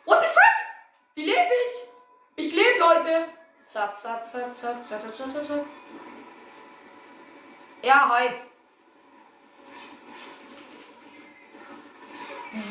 What 0.05 0.21
the 0.21 0.27
frick? 0.27 0.67
Wie 1.15 1.25
lebe 1.25 1.51
ich? 1.63 1.90
Ich 2.35 2.53
lebe, 2.53 2.79
Leute. 2.79 3.27
Zack, 3.65 3.97
zack, 3.97 4.27
zack, 4.27 4.57
zack, 4.57 4.85
zack, 4.85 5.01
zack, 5.01 5.31
zack, 5.31 5.45
zack. 5.45 5.65
Ja, 7.83 8.09
hi. 8.09 8.29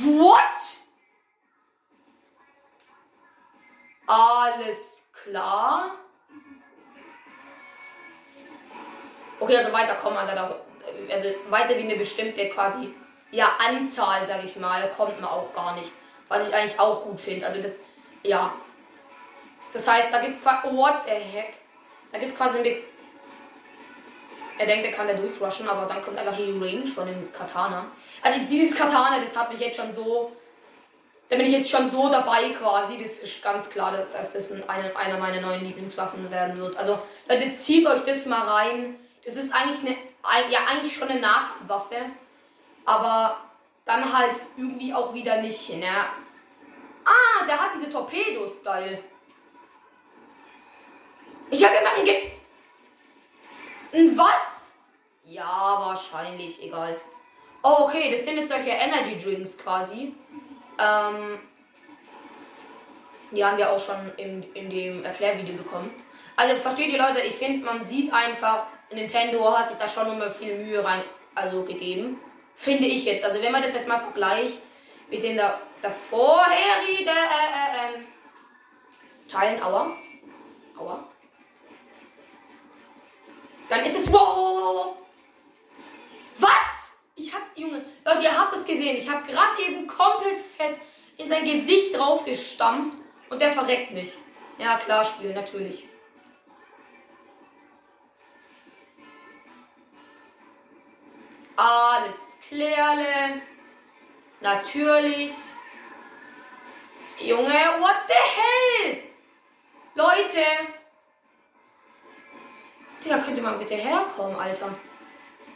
What? 0.03 0.43
Alles 4.07 5.09
klar. 5.13 5.97
Okay, 9.39 9.57
also 9.57 9.73
weiter 9.73 9.95
kommt 9.95 10.17
man 10.17 10.27
dann 10.27 10.39
auch. 10.39 10.57
Also 11.11 11.29
weiter 11.49 11.77
wie 11.77 11.83
eine 11.83 11.97
bestimmte 11.97 12.49
quasi 12.51 12.95
ja 13.31 13.49
Anzahl, 13.67 14.27
sag 14.27 14.45
ich 14.45 14.57
mal, 14.57 14.91
kommt 14.91 15.21
man 15.21 15.31
auch 15.31 15.55
gar 15.55 15.75
nicht. 15.77 15.93
Was 16.29 16.49
ich 16.49 16.55
eigentlich 16.55 16.79
auch 16.79 17.05
gut 17.05 17.21
finde. 17.21 17.47
Also 17.47 17.63
das, 17.63 17.85
ja. 18.23 18.53
Das 19.73 19.87
heißt, 19.87 20.13
da 20.13 20.21
gibt's 20.21 20.43
quasi. 20.43 20.75
What 20.77 21.03
the 21.07 21.13
heck? 21.13 21.55
Da 22.13 22.19
gibt's 22.19 22.37
quasi 22.37 22.59
ein 22.59 22.65
er 24.61 24.67
denkt, 24.67 24.85
er 24.85 24.93
kann 24.93 25.09
da 25.09 25.15
durchrushen, 25.15 25.67
aber 25.67 25.87
dann 25.87 26.03
kommt 26.03 26.19
einfach 26.19 26.37
die 26.37 26.51
Range 26.51 26.87
von 26.87 27.07
dem 27.07 27.33
Katana. 27.33 27.87
Also 28.21 28.41
dieses 28.41 28.77
Katana, 28.77 29.19
das 29.19 29.35
hat 29.35 29.51
mich 29.51 29.59
jetzt 29.59 29.81
schon 29.81 29.91
so. 29.91 30.37
Da 31.31 31.37
bin 31.37 31.47
ich 31.47 31.53
jetzt 31.53 31.71
schon 31.71 31.87
so 31.87 32.11
dabei 32.11 32.51
quasi. 32.51 32.99
Das 32.99 33.21
ist 33.21 33.43
ganz 33.43 33.71
klar, 33.71 33.97
dass 34.13 34.35
das 34.35 34.53
ein, 34.53 34.63
einer 34.69 35.17
meiner 35.17 35.41
neuen 35.41 35.65
Lieblingswaffen 35.65 36.31
werden 36.31 36.59
wird. 36.59 36.77
Also 36.77 37.01
Leute, 37.27 37.55
zieht 37.55 37.87
euch 37.87 38.03
das 38.03 38.27
mal 38.27 38.47
rein. 38.47 38.97
Das 39.25 39.37
ist 39.37 39.55
eigentlich 39.55 39.81
eine, 39.81 40.53
ja 40.53 40.59
eigentlich 40.71 40.95
schon 40.95 41.09
eine 41.09 41.21
Nachwaffe. 41.21 41.97
Aber 42.85 43.39
dann 43.87 44.13
halt 44.13 44.37
irgendwie 44.59 44.93
auch 44.93 45.15
wieder 45.15 45.41
nicht. 45.41 45.71
Ne? 45.71 45.89
Ah, 47.07 47.47
der 47.47 47.59
hat 47.59 47.71
diese 47.79 47.91
Torpedos, 47.91 48.63
geil. 48.63 49.03
Ich 51.61 51.67
habe 51.67 51.77
immer 51.77 51.93
einen 51.95 52.09
ein 53.93 54.17
was? 54.17 54.73
Ja, 55.27 55.77
wahrscheinlich, 55.79 56.63
egal. 56.63 56.99
Oh, 57.63 57.81
okay, 57.81 58.11
das 58.11 58.25
sind 58.25 58.39
jetzt 58.39 58.49
solche 58.49 58.71
Energy 58.71 59.19
Drinks 59.19 59.59
quasi. 59.63 60.15
Ähm, 60.79 61.39
die 63.31 63.45
haben 63.45 63.59
wir 63.59 63.71
auch 63.71 63.79
schon 63.79 64.11
in, 64.17 64.43
in 64.55 64.71
dem 64.71 65.05
Erklärvideo 65.05 65.55
bekommen. 65.55 65.91
Also 66.35 66.59
versteht 66.61 66.95
ihr 66.95 66.99
Leute, 66.99 67.21
ich 67.21 67.35
finde, 67.35 67.67
man 67.67 67.85
sieht 67.85 68.11
einfach, 68.11 68.65
Nintendo 68.91 69.55
hat 69.55 69.69
sich 69.69 69.77
da 69.77 69.87
schon 69.87 70.11
immer 70.15 70.31
viel 70.31 70.65
Mühe 70.65 70.83
rein, 70.83 71.03
also 71.35 71.63
gegeben. 71.65 72.19
Finde 72.55 72.87
ich 72.87 73.05
jetzt. 73.05 73.23
Also 73.23 73.43
wenn 73.43 73.53
man 73.53 73.61
das 73.61 73.75
jetzt 73.75 73.87
mal 73.87 74.01
vergleicht 74.01 74.63
mit 75.11 75.23
den 75.23 75.37
da, 75.37 75.61
der 75.83 75.91
vorherigen 75.91 77.07
äh, 77.07 77.99
äh, 77.99 77.99
äh, 77.99 79.29
Teilen, 79.29 79.63
aua, 79.63 79.95
aua, 80.79 81.10
dann 83.71 83.85
ist 83.85 83.97
es. 83.97 84.13
Wow! 84.13 84.97
Was? 86.39 86.99
Ich 87.15 87.33
hab. 87.33 87.41
Junge, 87.55 87.85
Leute, 88.05 88.23
ihr 88.23 88.37
habt 88.37 88.55
es 88.57 88.65
gesehen. 88.65 88.97
Ich 88.97 89.09
habe 89.09 89.27
gerade 89.27 89.63
eben 89.63 89.87
komplett 89.87 90.39
fett 90.39 90.79
in 91.17 91.29
sein 91.29 91.45
Gesicht 91.45 91.97
draufgestampft 91.97 92.97
und 93.31 93.41
der 93.41 93.53
verreckt 93.53 93.93
nicht. 93.93 94.19
Ja, 94.59 94.77
klar, 94.77 95.05
Spiel, 95.05 95.33
natürlich. 95.33 95.87
Alles 101.57 102.39
klärle. 102.49 103.43
Natürlich. 104.41 105.33
Junge, 107.19 107.53
what 107.81 107.97
the 108.09 108.15
hell? 108.15 109.03
Leute, 109.95 110.43
Digga, 113.05 113.19
könnte 113.19 113.41
mal 113.41 113.57
bitte 113.57 113.75
herkommen, 113.75 114.37
Alter. 114.37 114.75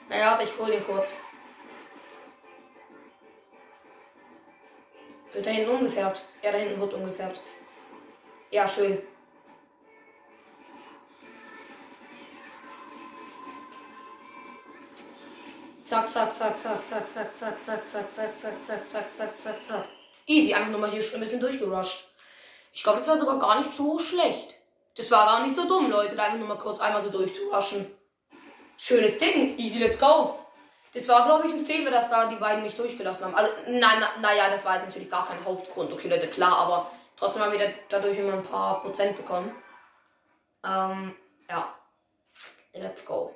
Naja, 0.08 0.30
warte, 0.30 0.44
ich 0.44 0.58
hol 0.58 0.70
den 0.70 0.84
kurz. 0.84 1.18
Wird 5.32 5.46
da 5.46 5.50
hinten 5.50 5.70
umgefärbt? 5.70 6.24
Ja, 6.42 6.52
da 6.52 6.58
hinten 6.58 6.80
wird 6.80 6.94
umgefärbt. 6.94 7.40
Ja, 8.50 8.68
schön. 8.68 9.02
Zack, 15.82 16.08
zack, 16.08 16.32
zack, 16.32 16.58
zack, 16.58 16.82
zack, 16.82 17.06
zack, 17.06 17.34
zack, 17.34 17.58
zack, 17.60 17.86
zack, 17.86 18.10
zack, 18.10 18.36
zack, 18.38 18.62
zack, 18.62 18.88
zack, 18.88 19.12
zack, 19.12 19.36
zack, 19.36 19.62
zack. 19.62 19.84
Easy, 20.26 20.54
einfach 20.54 20.70
nur 20.70 20.80
mal 20.80 20.90
hier 20.90 21.02
schon 21.02 21.16
ein 21.16 21.20
bisschen 21.20 21.40
durchgerusht. 21.40 22.08
Ich 22.72 22.82
glaube, 22.82 22.98
das 22.98 23.08
war 23.08 23.18
sogar 23.18 23.38
gar 23.38 23.58
nicht 23.58 23.70
so 23.70 23.98
schlecht. 23.98 24.58
Das 24.96 25.10
war 25.10 25.26
gar 25.26 25.42
nicht 25.42 25.54
so 25.54 25.66
dumm, 25.66 25.90
Leute, 25.90 26.14
da 26.14 26.24
einfach 26.24 26.38
nur 26.38 26.48
mal 26.48 26.58
kurz 26.58 26.80
einmal 26.80 27.02
so 27.02 27.10
durchzuwaschen. 27.10 27.90
Schönes 28.78 29.18
Ding, 29.18 29.58
easy, 29.58 29.80
let's 29.80 29.98
go. 29.98 30.38
Das 30.92 31.08
war, 31.08 31.24
glaube 31.24 31.48
ich, 31.48 31.54
ein 31.54 31.64
Fehler, 31.64 31.90
dass 31.90 32.08
da 32.08 32.26
die 32.28 32.36
beiden 32.36 32.62
mich 32.62 32.76
durchgelassen 32.76 33.26
haben. 33.26 33.34
Also, 33.34 33.52
nein, 33.66 33.98
na, 34.00 34.20
naja, 34.20 34.48
das 34.48 34.64
war 34.64 34.76
jetzt 34.76 34.86
natürlich 34.86 35.10
gar 35.10 35.26
kein 35.26 35.44
Hauptgrund, 35.44 35.92
okay, 35.92 36.08
Leute, 36.08 36.28
klar, 36.28 36.56
aber 36.58 36.90
trotzdem 37.16 37.42
haben 37.42 37.52
wir 37.52 37.74
dadurch 37.88 38.18
immer 38.18 38.34
ein 38.34 38.42
paar 38.42 38.80
Prozent 38.82 39.16
bekommen. 39.16 39.52
Ähm, 40.64 41.14
ja. 41.48 41.74
Let's 42.74 43.04
go. 43.06 43.34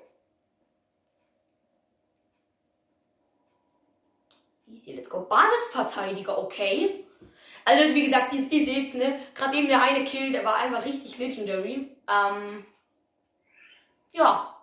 Easy, 4.67 4.93
let's 4.93 5.09
go. 5.09 5.21
Basisverteidiger, 5.23 6.39
okay. 6.39 7.08
Also 7.69 7.95
wie 7.95 8.07
gesagt, 8.07 8.33
ihr, 8.33 8.51
ihr 8.51 8.65
seht's, 8.65 8.95
ne? 8.95 9.21
Gerade 9.35 9.59
eben 9.59 9.69
der 9.69 9.83
eine 9.83 10.03
Kill, 10.03 10.33
der 10.33 10.43
war 10.43 10.57
einfach 10.57 10.87
richtig 10.87 11.19
legendary. 11.19 11.95
Ähm, 12.09 12.65
ja. 14.13 14.55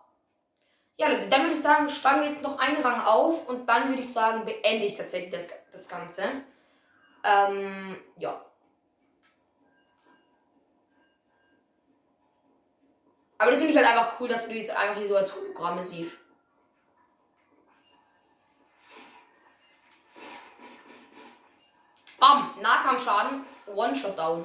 Ja, 0.97 1.09
dann 1.09 1.43
würde 1.43 1.55
ich 1.55 1.61
sagen, 1.61 1.87
steigen 1.87 2.21
wir 2.21 2.27
jetzt 2.27 2.41
noch 2.41 2.57
einen 2.57 2.81
Rang 2.81 3.01
auf 3.01 3.47
und 3.47 3.69
dann 3.69 3.89
würde 3.89 4.01
ich 4.01 4.11
sagen, 4.11 4.43
beende 4.43 4.85
ich 4.85 4.95
tatsächlich 4.95 5.31
das, 5.31 5.49
das 5.71 5.87
Ganze. 5.87 6.23
Ähm, 7.23 7.95
ja. 8.17 8.43
Aber 13.37 13.51
das 13.51 13.59
finde 13.59 13.73
ich 13.73 13.77
halt 13.77 13.87
einfach 13.87 14.19
cool, 14.19 14.29
dass 14.29 14.47
du 14.47 14.53
diese 14.53 14.75
einfach 14.75 14.97
hier 14.97 15.09
so 15.09 15.15
als 15.15 15.35
Hologramme 15.35 15.83
siehst. 15.83 16.24
Bam! 22.25 22.55
Nahkampfschaden, 22.59 23.45
One-Shot 23.67 24.17
down. 24.17 24.43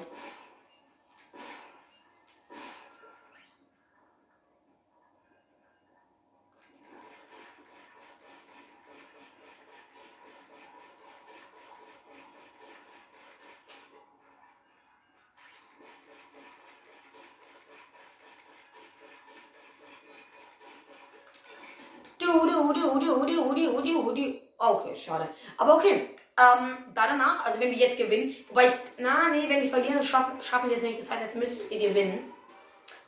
Du, 22.18 22.26
du, 22.26 22.74
du, 22.74 23.00
du, 23.00 23.24
du, 23.24 23.54
du, 23.54 23.82
du, 23.82 24.14
du. 24.14 24.40
Okay, 24.58 24.94
schade. 24.94 25.26
Aber 25.56 25.76
okay. 25.76 26.14
Ähm, 26.40 26.78
danach, 26.94 27.44
also 27.44 27.60
wenn 27.60 27.70
wir 27.70 27.76
jetzt 27.76 27.98
gewinnen, 27.98 28.34
wobei 28.48 28.68
ich, 28.68 28.72
na, 28.96 29.28
nee, 29.28 29.46
wenn 29.48 29.60
wir 29.60 29.68
verlieren, 29.68 30.02
schaffen, 30.02 30.40
schaffen 30.40 30.70
wir 30.70 30.76
es 30.76 30.82
nicht. 30.82 30.98
Das 30.98 31.10
heißt, 31.10 31.20
jetzt 31.20 31.36
müsst 31.36 31.70
ihr 31.70 31.88
gewinnen. 31.88 32.32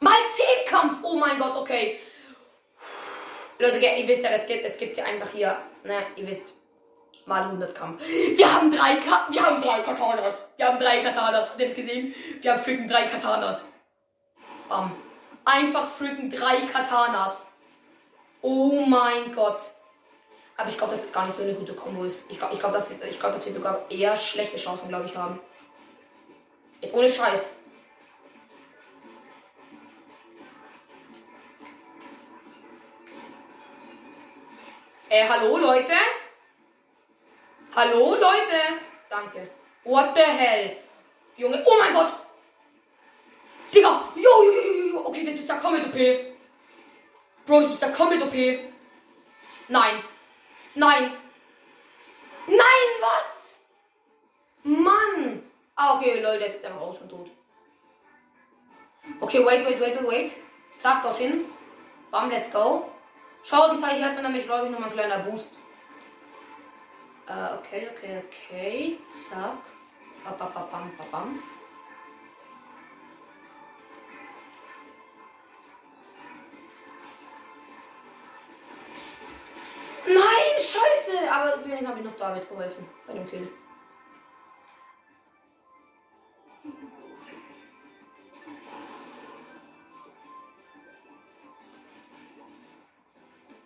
Mal 0.00 0.18
10 0.66 0.70
Kampf! 0.70 0.98
Oh 1.02 1.16
mein 1.16 1.38
Gott, 1.38 1.56
okay. 1.56 1.98
Leute, 3.58 3.78
ihr 3.78 4.08
wisst 4.08 4.24
ja, 4.24 4.30
es 4.30 4.46
gibt, 4.46 4.64
es 4.64 4.76
gibt 4.76 4.96
ja 4.96 5.04
einfach 5.04 5.30
hier, 5.30 5.56
ne, 5.84 6.02
ihr 6.16 6.26
wisst, 6.26 6.54
mal 7.24 7.42
100 7.42 7.74
Kampf. 7.74 8.02
Wir 8.36 8.52
haben 8.52 8.70
drei, 8.70 8.96
Ka 8.96 9.26
wir 9.30 9.42
haben 9.46 9.62
drei 9.62 9.80
Katanas. 9.80 10.34
Wir 10.56 10.66
haben 10.66 10.78
drei 10.78 11.00
Katanas. 11.00 11.48
Habt 11.48 11.60
ihr 11.60 11.68
das 11.68 11.76
gesehen? 11.76 12.14
Wir 12.40 12.52
haben 12.52 12.60
freaking 12.60 12.88
drei 12.88 13.04
Katanas. 13.04 13.72
Bam. 14.68 14.94
Einfach 15.44 15.88
freaking 15.88 16.28
drei 16.28 16.56
Katanas. 16.72 17.52
Oh 18.42 18.84
mein 18.84 19.32
Gott. 19.32 19.62
Aber 20.62 20.70
ich 20.70 20.78
glaube, 20.78 20.92
dass 20.92 21.02
es 21.02 21.12
gar 21.12 21.24
nicht 21.24 21.36
so 21.36 21.42
eine 21.42 21.54
gute 21.54 21.74
Kombo 21.74 22.04
ist. 22.04 22.30
Ich 22.30 22.38
glaube, 22.38 22.54
ich 22.54 22.60
glaub, 22.60 22.70
dass, 22.70 22.88
ich 22.88 23.18
glaub, 23.18 23.32
dass 23.32 23.44
wir 23.46 23.52
sogar 23.52 23.84
eher 23.90 24.16
schlechte 24.16 24.56
Chancen, 24.56 24.86
glaube 24.86 25.06
ich, 25.06 25.16
haben. 25.16 25.40
Jetzt 26.80 26.94
ohne 26.94 27.08
Scheiß. 27.08 27.56
Äh, 35.08 35.28
hallo 35.28 35.56
Leute? 35.56 35.94
Hallo 37.74 38.14
Leute? 38.14 38.60
Danke. 39.10 39.50
What 39.82 40.14
the 40.14 40.22
hell? 40.22 40.76
Junge, 41.38 41.60
oh 41.66 41.74
mein 41.80 41.92
Gott! 41.92 42.12
Digga! 43.74 44.12
Jo, 44.14 44.22
jo, 44.44 44.52
jo, 44.52 44.88
jo, 44.92 45.06
okay, 45.08 45.24
das 45.26 45.34
ist 45.34 45.48
ja 45.48 45.56
Comedy 45.56 45.86
OP. 45.86 47.46
Bro, 47.46 47.62
das 47.62 47.72
ist 47.72 47.82
ja 47.82 47.88
Comedy 47.88 48.22
OP. 48.22 48.72
Nein. 49.66 50.04
Nein. 50.74 51.12
Nein, 52.46 52.88
was? 53.00 53.60
Mann. 54.64 55.42
Ah, 55.76 55.96
okay, 55.96 56.20
lol, 56.20 56.38
der 56.38 56.46
ist 56.46 56.54
jetzt 56.54 56.64
einfach 56.66 56.80
aus 56.80 56.98
und 57.00 57.08
tot. 57.08 57.30
Okay, 59.20 59.44
wait, 59.44 59.66
wait, 59.66 59.80
wait, 59.80 59.96
wait, 59.96 60.08
wait. 60.08 60.32
Zack, 60.78 61.02
dorthin. 61.02 61.44
Bam, 62.10 62.30
let's 62.30 62.50
go. 62.50 62.90
Schaudenzeichen 63.42 64.04
hat 64.04 64.14
man 64.14 64.24
nämlich, 64.24 64.44
glaube 64.44 64.66
ich, 64.66 64.72
nochmal 64.72 64.90
ein 64.90 64.94
kleiner 64.94 65.18
Boost. 65.18 65.54
Äh, 67.26 67.54
okay, 67.58 67.88
okay, 67.90 68.22
okay. 68.26 68.98
Zack. 69.04 69.58
Bam, 70.24 70.38
bam, 70.38 70.52
bam, 70.52 70.70
bam, 70.70 71.06
bam. 71.10 71.42
Scheiße! 80.72 81.30
Aber 81.30 81.64
wenigstens 81.64 81.88
habe 81.88 82.00
ich 82.00 82.04
noch 82.06 82.16
David 82.16 82.48
geholfen 82.48 82.88
bei 83.06 83.12
dem 83.12 83.28
Kill. 83.28 83.48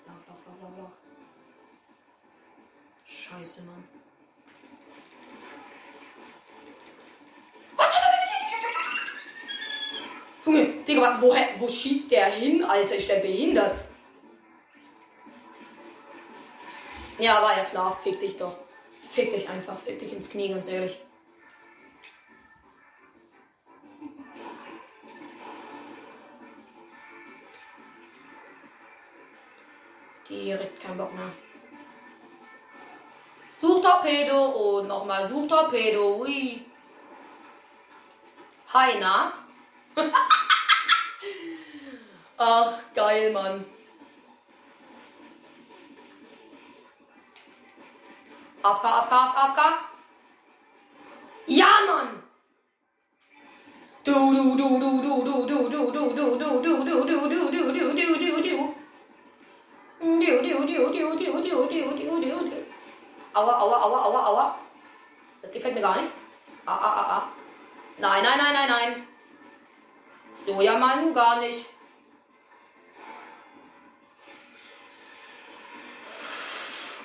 Lauf, 0.07 0.17
lauf, 0.29 0.39
lauf, 0.47 0.57
lauf, 0.63 0.79
lauf. 0.79 0.93
Scheiße, 3.05 3.63
Mann. 3.63 3.85
Was? 7.77 7.97
Junge, 10.45 10.67
Digga, 10.85 11.19
woher, 11.21 11.49
wo 11.59 11.69
schießt 11.69 12.11
der 12.11 12.27
hin, 12.27 12.65
Alter? 12.65 12.97
Ist 12.97 13.11
der 13.11 13.17
behindert? 13.17 13.85
Ja, 17.19 17.43
war 17.43 17.57
ja 17.57 17.65
klar. 17.65 17.99
Fick 18.03 18.21
dich 18.21 18.37
doch. 18.37 18.59
Fick 19.01 19.33
dich 19.33 19.49
einfach. 19.49 19.79
Fick 19.79 19.99
dich 19.99 20.13
ins 20.13 20.29
Knie, 20.29 20.51
ganz 20.51 20.69
ehrlich. 20.69 20.99
Direkt 30.29 30.83
keinen 30.83 30.99
Bock 30.99 31.15
mehr. 31.15 31.33
Suchtorpedo 33.49 34.79
und 34.79 34.89
nochmal 34.89 35.27
Suchtorpedo. 35.27 36.17
Ui. 36.21 36.67
Hi, 38.75 38.99
na? 38.99 39.33
Ach, 42.37 42.73
geil, 42.95 43.33
Mann. 43.33 43.65
AFK, 48.67 48.85
AFK, 48.85 49.13
AFK, 49.13 49.39
AFK. 49.43 49.61
Ja, 51.47 51.71
Mann! 51.87 52.23
Du, 54.05 54.13
du, 54.13 54.57
du, 54.57 54.79
du, 54.79 55.03
du, 55.03 55.25
du, 55.25 55.47
du, 55.47 55.71
du, 55.71 55.91
du, 55.93 56.13
du, 56.13 56.39
du, 56.39 56.63
du, 56.63 56.85
du, 56.85 57.05
du, 57.05 57.17
du, 57.19 57.51
du, 57.51 57.73
du, 57.73 57.95
du, 57.95 58.19
du, 58.19 58.43
du. 58.43 58.75
Du, 60.01 60.27
du, 60.27 60.47
du, 60.47 60.67
du, 60.67 60.93
du, 60.93 61.17
du, 61.17 61.43
du, 61.43 61.93
du, 61.97 62.21
du, 62.21 62.51
du. 62.51 62.57
Aua, 63.35 63.53
aua, 63.63 63.77
aua, 63.85 63.99
aua, 64.07 64.21
aua. 64.27 64.59
Das 65.43 65.53
gefällt 65.53 65.75
mir 65.75 65.83
gar 65.83 66.01
nicht. 66.01 66.11
Ah, 66.67 66.79
ah, 66.83 66.95
ah, 66.97 67.17
ah. 67.17 67.23
Nein, 67.99 68.23
nein, 68.25 68.39
nein, 68.39 68.55
nein, 68.55 68.69
nein. 68.69 69.09
So 70.35 70.61
ja 70.61 70.79
mal 70.79 71.03
nun 71.03 71.15
gar 71.15 71.39
nicht. 71.41 71.67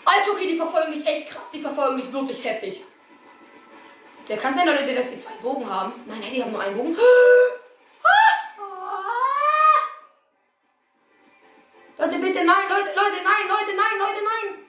Alter, 0.05 0.31
okay, 0.31 0.47
die 0.47 0.57
verfolgen 0.57 0.91
mich 0.97 1.05
echt 1.07 1.29
krass. 1.29 1.51
Die 1.51 1.61
verfolgen 1.61 1.97
mich 1.97 2.11
wirklich 2.11 2.43
heftig. 2.43 2.83
Der 4.27 4.37
kann 4.37 4.53
sein, 4.53 4.67
Leute, 4.67 4.95
dass 4.95 5.09
die 5.09 5.17
zwei 5.17 5.33
Bogen 5.41 5.69
haben. 5.69 5.93
Nein, 6.07 6.19
nein, 6.21 6.31
die 6.31 6.43
haben 6.43 6.51
nur 6.51 6.61
einen 6.61 6.77
Bogen. 6.77 6.95
Leute, 11.97 12.17
bitte, 12.17 12.43
nein, 12.43 12.69
Leute, 12.69 12.93
Leute, 12.95 13.23
nein, 13.23 13.47
Leute, 13.47 13.75
nein, 13.75 13.99
Leute, 13.99 14.23
nein. 14.23 14.61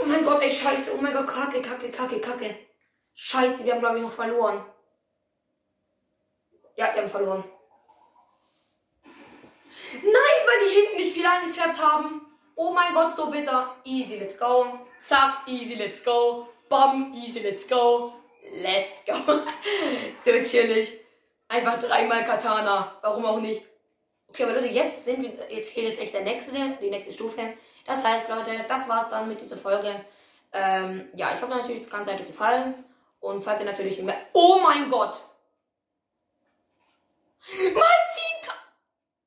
Oh 0.00 0.04
mein 0.06 0.24
Gott, 0.24 0.42
ey, 0.42 0.50
scheiße. 0.50 0.92
Oh 0.94 1.00
mein 1.00 1.12
Gott, 1.12 1.26
kacke, 1.26 1.60
kacke, 1.60 1.90
kacke, 1.90 2.20
kacke. 2.20 2.58
Scheiße, 3.14 3.64
wir 3.64 3.74
haben, 3.74 3.80
glaube 3.80 3.96
ich, 3.98 4.02
noch 4.02 4.12
verloren. 4.12 4.64
Ja, 6.78 6.94
wir 6.94 7.02
haben 7.02 7.10
verloren. 7.10 7.42
Nein, 9.94 10.38
weil 10.46 10.68
die 10.68 10.74
hinten 10.76 10.96
nicht 10.98 11.12
viel 11.12 11.26
eingefärbt 11.26 11.82
haben. 11.82 12.24
Oh 12.54 12.72
mein 12.72 12.94
Gott, 12.94 13.12
so 13.12 13.32
bitter. 13.32 13.74
Easy, 13.84 14.16
let's 14.16 14.38
go. 14.38 14.78
Zack, 15.00 15.42
easy, 15.48 15.74
let's 15.74 16.04
go. 16.04 16.48
Bam, 16.68 17.12
easy, 17.14 17.40
let's 17.40 17.68
go. 17.68 18.12
Let's 18.62 19.04
go. 19.04 19.14
so 20.24 20.30
chillig. 20.44 21.00
Einfach 21.48 21.80
dreimal 21.80 22.22
Katana. 22.22 22.96
Warum 23.02 23.24
auch 23.24 23.40
nicht? 23.40 23.64
Okay, 24.28 24.44
aber 24.44 24.52
Leute, 24.52 24.68
jetzt 24.68 25.04
sind 25.04 25.22
wir, 25.22 25.52
jetzt 25.52 25.74
geht 25.74 25.82
jetzt 25.82 26.00
echt 26.00 26.14
der 26.14 26.22
nächste, 26.22 26.52
die 26.80 26.90
nächste 26.90 27.12
Stufe. 27.12 27.54
Das 27.86 28.04
heißt, 28.04 28.28
Leute, 28.28 28.52
das 28.68 28.88
war's 28.88 29.10
dann 29.10 29.26
mit 29.26 29.40
dieser 29.40 29.56
Folge. 29.56 30.04
Ähm, 30.52 31.08
ja, 31.14 31.34
ich 31.34 31.42
hoffe 31.42 31.56
natürlich, 31.56 31.80
das 31.80 31.90
Ganze 31.90 32.12
hat 32.12 32.20
euch 32.20 32.28
gefallen. 32.28 32.84
Und 33.18 33.42
falls 33.42 33.60
ihr 33.60 33.66
natürlich 33.66 34.00
mehr. 34.00 34.14
Oh 34.32 34.60
mein 34.62 34.88
Gott! 34.88 35.27
Mal 37.74 37.98
ziehen. 38.14 38.50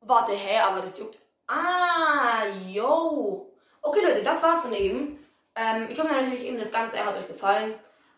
Warte, 0.01 0.33
hä, 0.33 0.59
aber 0.59 0.81
das 0.81 0.97
juckt. 0.97 1.17
Ah, 1.47 2.45
yo. 2.67 3.53
Okay, 3.81 4.01
Leute, 4.01 4.23
das 4.23 4.41
war's 4.43 4.63
dann 4.63 4.73
eben. 4.73 5.19
Ähm, 5.55 5.87
ich 5.89 5.99
hoffe 5.99 6.13
natürlich 6.13 6.45
eben, 6.45 6.57
das 6.57 6.71
Ganze 6.71 7.03
hat 7.03 7.17
euch 7.17 7.27
gefallen. 7.27 7.75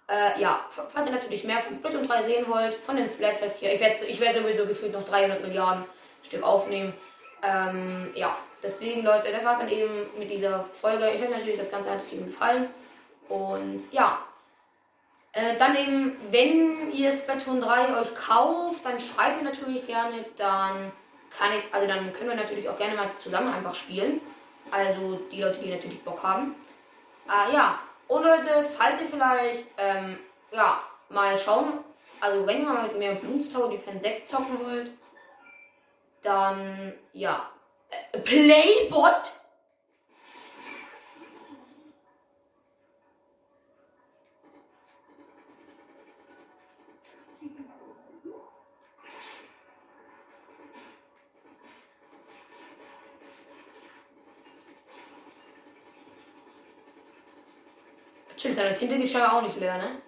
Äh, 0.07 0.39
ja, 0.39 0.59
falls 0.69 1.07
ihr 1.07 1.13
natürlich 1.13 1.43
mehr 1.43 1.59
von 1.59 1.73
Splatoon 1.73 2.07
3 2.07 2.23
sehen 2.23 2.47
wollt, 2.47 2.75
von 2.75 2.95
dem 2.95 3.07
Splatfest 3.07 3.59
hier, 3.59 3.73
ich 3.73 3.79
werde 3.79 4.05
ich 4.05 4.19
werd 4.19 4.33
sowieso 4.33 4.65
gefühlt 4.65 4.93
noch 4.93 5.03
300 5.05 5.41
Milliarden 5.41 5.85
Stück 6.21 6.43
aufnehmen. 6.43 6.93
Ähm, 7.41 8.11
ja, 8.13 8.37
deswegen, 8.61 9.03
Leute, 9.03 9.31
das 9.31 9.45
war's 9.45 9.59
dann 9.59 9.69
eben 9.69 10.07
mit 10.17 10.29
dieser 10.29 10.63
Folge. 10.63 11.09
Ich 11.11 11.21
hoffe 11.21 11.31
natürlich, 11.31 11.57
das 11.57 11.71
Ganze 11.71 11.91
hat 11.91 12.01
euch 12.01 12.13
eben 12.13 12.25
gefallen. 12.25 12.69
Und 13.29 13.91
ja, 13.91 14.19
äh, 15.33 15.57
dann 15.57 15.75
eben, 15.75 16.15
wenn 16.29 16.91
ihr 16.91 17.11
Splatoon 17.11 17.59
3 17.59 17.99
euch 17.99 18.13
kauft, 18.15 18.85
dann 18.85 18.99
schreibt 18.99 19.41
ihr 19.41 19.49
natürlich 19.49 19.85
gerne, 19.87 20.23
dann 20.37 20.91
kann 21.37 21.51
ich, 21.57 21.73
also 21.73 21.87
dann 21.87 22.13
können 22.13 22.29
wir 22.29 22.35
natürlich 22.35 22.69
auch 22.69 22.77
gerne 22.77 22.95
mal 22.95 23.09
zusammen 23.17 23.51
einfach 23.51 23.73
spielen. 23.73 24.21
Also 24.69 25.19
die 25.31 25.41
Leute, 25.41 25.59
die 25.59 25.71
natürlich 25.71 26.03
Bock 26.03 26.21
haben. 26.23 26.55
Äh, 27.27 27.53
ja, 27.53 27.79
und 28.07 28.23
Leute, 28.23 28.63
falls 28.77 29.01
ihr 29.01 29.07
vielleicht, 29.07 29.65
ähm, 29.77 30.19
ja, 30.51 30.79
mal 31.09 31.35
schauen, 31.35 31.79
also 32.19 32.45
wenn 32.45 32.61
ihr 32.61 32.67
mal 32.67 32.83
mit 32.83 32.99
mehr 32.99 33.15
Bloons 33.15 33.51
Tower 33.51 33.69
Defense 33.69 34.01
6 34.01 34.25
zocken 34.25 34.59
wollt, 34.63 34.91
dann, 36.21 36.93
ja, 37.13 37.49
äh, 37.89 38.19
Playbot 38.19 39.31
Chill, 58.53 58.61
seine 58.61 58.75
Tinte 58.75 58.97
geht 58.97 59.09
scheinbar 59.09 59.37
auch 59.37 59.41
nicht 59.41 59.59
leer, 59.59 59.77
ne? 59.77 60.01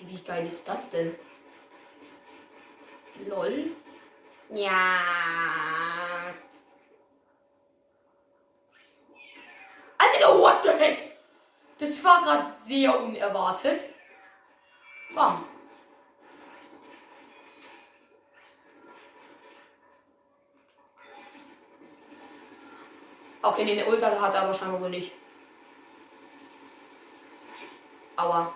Wie 0.00 0.20
geil 0.22 0.46
ist 0.46 0.66
das 0.66 0.90
denn? 0.90 1.14
Lol. 3.26 3.72
Ja. 4.48 5.02
Alter, 9.98 10.38
what 10.38 10.62
the 10.62 10.70
heck? 10.70 11.18
Das 11.78 12.02
war 12.02 12.22
gerade 12.22 12.50
sehr 12.50 12.98
unerwartet. 12.98 13.82
Bam. 15.14 15.44
Okay, 23.42 23.64
nee, 23.64 23.80
eine 23.80 23.86
Ultra 23.86 24.20
hat 24.20 24.34
er 24.34 24.42
aber 24.42 24.54
scheinbar 24.54 24.80
wohl 24.80 24.90
nicht. 24.90 25.12
Aua. 28.16 28.52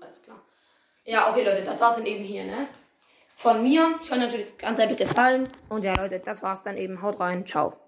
Alles 0.00 0.22
klar. 0.22 0.40
Ja, 1.04 1.30
okay, 1.30 1.44
Leute, 1.44 1.64
das 1.64 1.80
war's 1.80 1.96
dann 1.96 2.06
eben 2.06 2.24
hier, 2.24 2.44
ne? 2.44 2.68
Von 3.36 3.62
mir. 3.62 3.94
Ich 4.02 4.10
hoffe 4.10 4.20
natürlich, 4.20 4.48
das 4.48 4.58
Ganze 4.58 4.82
hat 4.82 4.90
euch 4.90 4.98
gefallen. 4.98 5.48
Und 5.68 5.84
ja, 5.84 5.94
Leute, 5.94 6.18
das 6.18 6.42
war's 6.42 6.62
dann 6.62 6.76
eben. 6.76 7.00
Haut 7.02 7.20
rein. 7.20 7.46
Ciao. 7.46 7.87